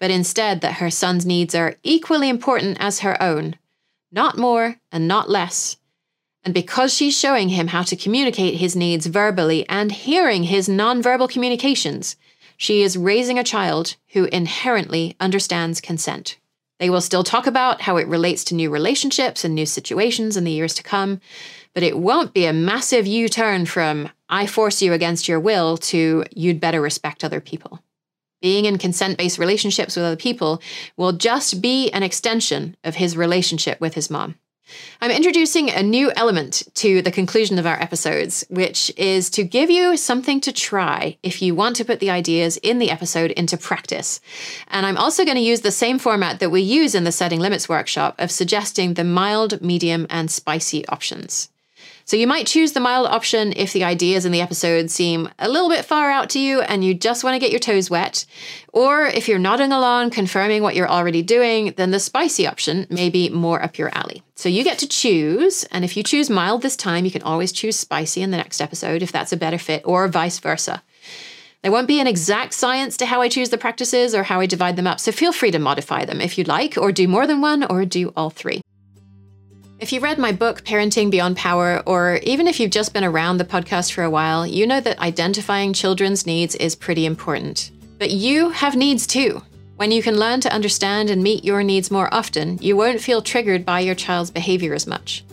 [0.00, 3.56] but instead that her son's needs are equally important as her own,
[4.10, 5.76] not more and not less,
[6.42, 11.28] and because she's showing him how to communicate his needs verbally and hearing his nonverbal
[11.28, 12.16] communications,
[12.56, 16.38] she is raising a child who inherently understands consent.
[16.78, 20.44] They will still talk about how it relates to new relationships and new situations in
[20.44, 21.20] the years to come,
[21.74, 25.76] but it won't be a massive U turn from I force you against your will
[25.76, 27.80] to you'd better respect other people.
[28.40, 30.62] Being in consent based relationships with other people
[30.96, 34.36] will just be an extension of his relationship with his mom.
[35.00, 39.70] I'm introducing a new element to the conclusion of our episodes, which is to give
[39.70, 43.56] you something to try if you want to put the ideas in the episode into
[43.56, 44.20] practice.
[44.68, 47.40] And I'm also going to use the same format that we use in the Setting
[47.40, 51.48] Limits workshop of suggesting the mild, medium, and spicy options.
[52.04, 55.48] So you might choose the mild option if the ideas in the episode seem a
[55.48, 58.26] little bit far out to you and you just want to get your toes wet.
[58.72, 63.10] Or if you're nodding along, confirming what you're already doing, then the spicy option may
[63.10, 64.22] be more up your alley.
[64.34, 65.64] So you get to choose.
[65.64, 68.60] And if you choose mild this time, you can always choose spicy in the next
[68.60, 70.82] episode if that's a better fit, or vice versa.
[71.62, 74.46] There won't be an exact science to how I choose the practices or how I
[74.46, 77.26] divide them up, so feel free to modify them if you'd like, or do more
[77.26, 78.62] than one, or do all three.
[79.80, 83.38] If you read my book, Parenting Beyond Power, or even if you've just been around
[83.38, 87.70] the podcast for a while, you know that identifying children's needs is pretty important.
[87.98, 89.40] But you have needs too.
[89.76, 93.22] When you can learn to understand and meet your needs more often, you won't feel
[93.22, 95.24] triggered by your child's behavior as much.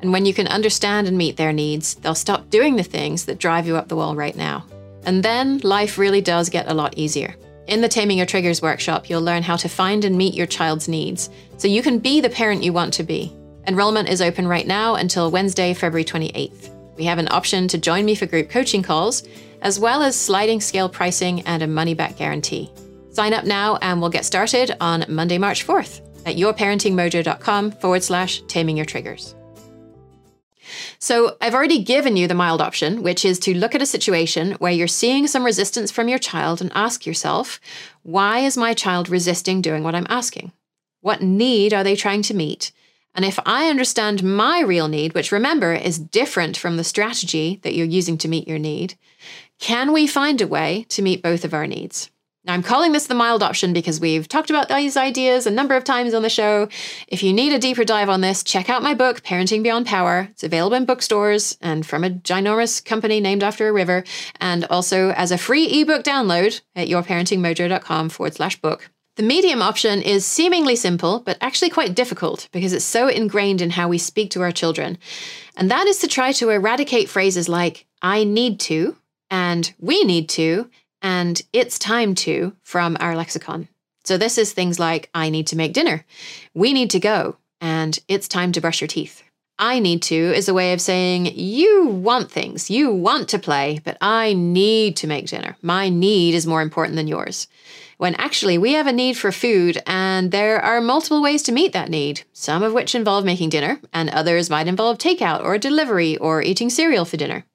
[0.00, 3.40] And when you can understand and meet their needs, they'll stop doing the things that
[3.40, 4.64] drive you up the wall right now.
[5.04, 7.34] And then life really does get a lot easier.
[7.66, 10.86] In the Taming Your Triggers workshop, you'll learn how to find and meet your child's
[10.86, 13.34] needs so you can be the parent you want to be.
[13.68, 16.70] Enrollment is open right now until Wednesday, February 28th.
[16.96, 19.24] We have an option to join me for group coaching calls,
[19.60, 22.70] as well as sliding scale pricing and a money back guarantee.
[23.10, 28.42] Sign up now and we'll get started on Monday, March 4th at yourparentingmojo.com forward slash
[28.42, 29.34] taming your triggers.
[30.98, 34.52] So, I've already given you the mild option, which is to look at a situation
[34.54, 37.60] where you're seeing some resistance from your child and ask yourself,
[38.02, 40.50] why is my child resisting doing what I'm asking?
[41.02, 42.72] What need are they trying to meet?
[43.16, 47.74] And if I understand my real need, which remember is different from the strategy that
[47.74, 48.94] you're using to meet your need,
[49.58, 52.10] can we find a way to meet both of our needs?
[52.44, 55.74] Now, I'm calling this the mild option because we've talked about these ideas a number
[55.74, 56.68] of times on the show.
[57.08, 60.28] If you need a deeper dive on this, check out my book, Parenting Beyond Power.
[60.30, 64.04] It's available in bookstores and from a ginormous company named after a river,
[64.40, 68.90] and also as a free ebook download at yourparentingmojo.com forward slash book.
[69.16, 73.70] The medium option is seemingly simple, but actually quite difficult because it's so ingrained in
[73.70, 74.98] how we speak to our children.
[75.56, 78.94] And that is to try to eradicate phrases like, I need to,
[79.30, 83.68] and we need to, and it's time to from our lexicon.
[84.04, 86.04] So this is things like, I need to make dinner,
[86.52, 89.22] we need to go, and it's time to brush your teeth.
[89.58, 93.80] I need to is a way of saying, you want things, you want to play,
[93.82, 95.56] but I need to make dinner.
[95.62, 97.48] My need is more important than yours.
[97.98, 101.72] When actually, we have a need for food, and there are multiple ways to meet
[101.72, 106.18] that need, some of which involve making dinner, and others might involve takeout or delivery
[106.18, 107.46] or eating cereal for dinner.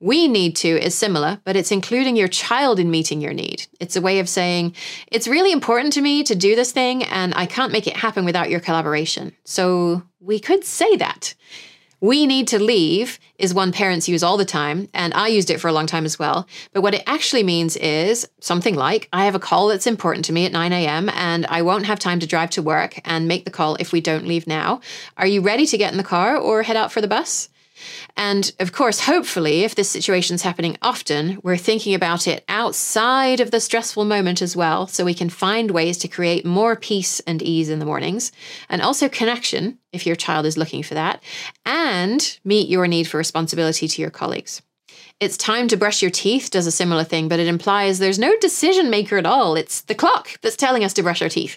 [0.00, 3.66] We need to is similar, but it's including your child in meeting your need.
[3.80, 4.74] It's a way of saying,
[5.12, 8.24] it's really important to me to do this thing, and I can't make it happen
[8.24, 9.32] without your collaboration.
[9.44, 11.34] So we could say that.
[12.00, 15.60] We need to leave is one parents use all the time, and I used it
[15.60, 16.46] for a long time as well.
[16.74, 20.32] But what it actually means is something like I have a call that's important to
[20.32, 23.46] me at 9 a.m., and I won't have time to drive to work and make
[23.46, 24.80] the call if we don't leave now.
[25.16, 27.48] Are you ready to get in the car or head out for the bus?
[28.16, 33.50] And of course, hopefully, if this situation's happening often, we're thinking about it outside of
[33.50, 37.42] the stressful moment as well, so we can find ways to create more peace and
[37.42, 38.32] ease in the mornings,
[38.68, 41.22] and also connection if your child is looking for that,
[41.64, 44.62] and meet your need for responsibility to your colleagues.
[45.18, 48.36] It's time to brush your teeth does a similar thing, but it implies there's no
[48.38, 49.56] decision maker at all.
[49.56, 51.56] It's the clock that's telling us to brush our teeth,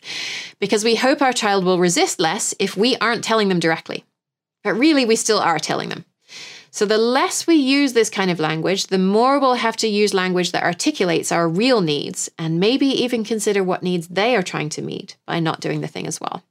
[0.60, 4.06] because we hope our child will resist less if we aren't telling them directly.
[4.64, 6.06] But really, we still are telling them.
[6.72, 10.14] So, the less we use this kind of language, the more we'll have to use
[10.14, 14.70] language that articulates our real needs and maybe even consider what needs they are trying
[14.70, 16.44] to meet by not doing the thing as well.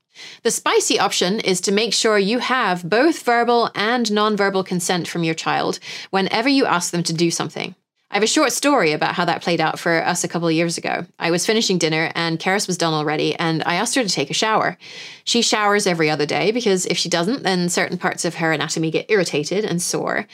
[0.43, 5.23] The spicy option is to make sure you have both verbal and nonverbal consent from
[5.23, 5.79] your child
[6.11, 7.75] whenever you ask them to do something.
[8.11, 10.55] I have a short story about how that played out for us a couple of
[10.55, 11.05] years ago.
[11.19, 14.31] I was finishing dinner and Carys was done already, and I asked her to take
[14.31, 14.79] a shower.
[15.25, 18.91] She showers every other day because if she doesn't, then certain parts of her anatomy
[18.91, 20.27] get irritated and sore.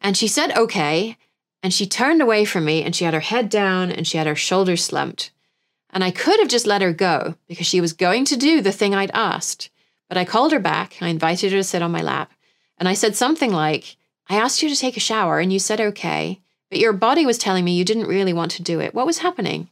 [0.00, 1.18] And she said, okay.
[1.62, 4.26] And she turned away from me and she had her head down and she had
[4.26, 5.30] her shoulders slumped.
[5.90, 8.72] And I could have just let her go because she was going to do the
[8.72, 9.68] thing I'd asked.
[10.08, 12.32] But I called her back, I invited her to sit on my lap,
[12.78, 13.96] and I said something like,
[14.30, 16.40] I asked you to take a shower and you said okay.
[16.70, 18.94] But your body was telling me you didn't really want to do it.
[18.94, 19.68] What was happening?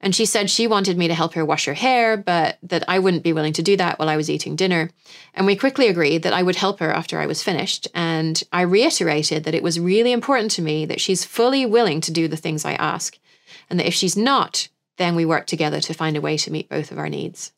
[0.00, 2.98] And she said she wanted me to help her wash her hair, but that I
[2.98, 4.90] wouldn't be willing to do that while I was eating dinner.
[5.34, 7.88] And we quickly agreed that I would help her after I was finished.
[7.94, 12.12] And I reiterated that it was really important to me that she's fully willing to
[12.12, 13.18] do the things I ask.
[13.70, 16.68] And that if she's not, then we work together to find a way to meet
[16.68, 17.52] both of our needs.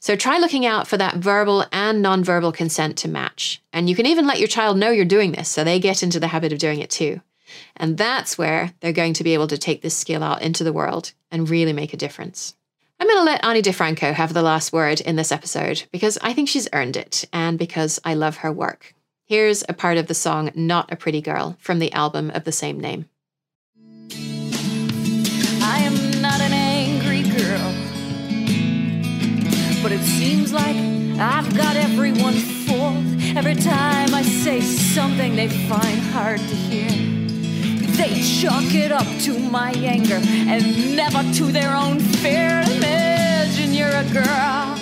[0.00, 3.62] So try looking out for that verbal and nonverbal consent to match.
[3.72, 6.18] And you can even let your child know you're doing this so they get into
[6.18, 7.20] the habit of doing it too.
[7.76, 10.72] And that's where they're going to be able to take this skill out into the
[10.72, 12.54] world and really make a difference.
[13.00, 16.32] I'm going to let Ani DiFranco have the last word in this episode because I
[16.32, 18.94] think she's earned it and because I love her work.
[19.24, 22.50] Here's a part of the song Not a Pretty Girl from the album of the
[22.50, 23.08] same name.
[25.60, 27.72] I am not an angry girl,
[29.82, 30.74] but it seems like
[31.20, 33.04] I've got everyone fooled.
[33.36, 36.88] Every time I say something they find hard to hear,
[37.98, 42.62] they chalk it up to my anger and never to their own fear.
[42.76, 44.76] Imagine you're a girl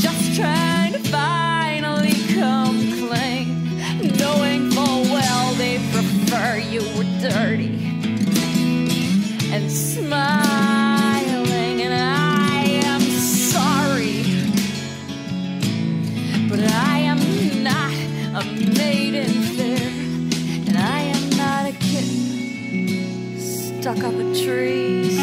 [0.00, 3.76] just trying to finally come clean,
[4.16, 7.76] knowing full well they prefer you were dirty
[9.52, 10.47] and smiling,
[23.94, 25.16] stuck up a tree.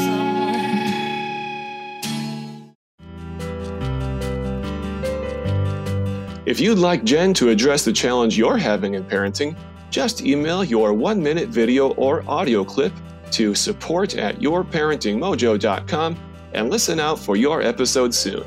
[6.48, 9.56] If you'd like Jen to address the challenge you're having in parenting,
[9.92, 12.94] just email your one minute video or audio clip
[13.32, 16.18] to support at yourparentingmojo.com
[16.54, 18.44] and listen out for your episode soon.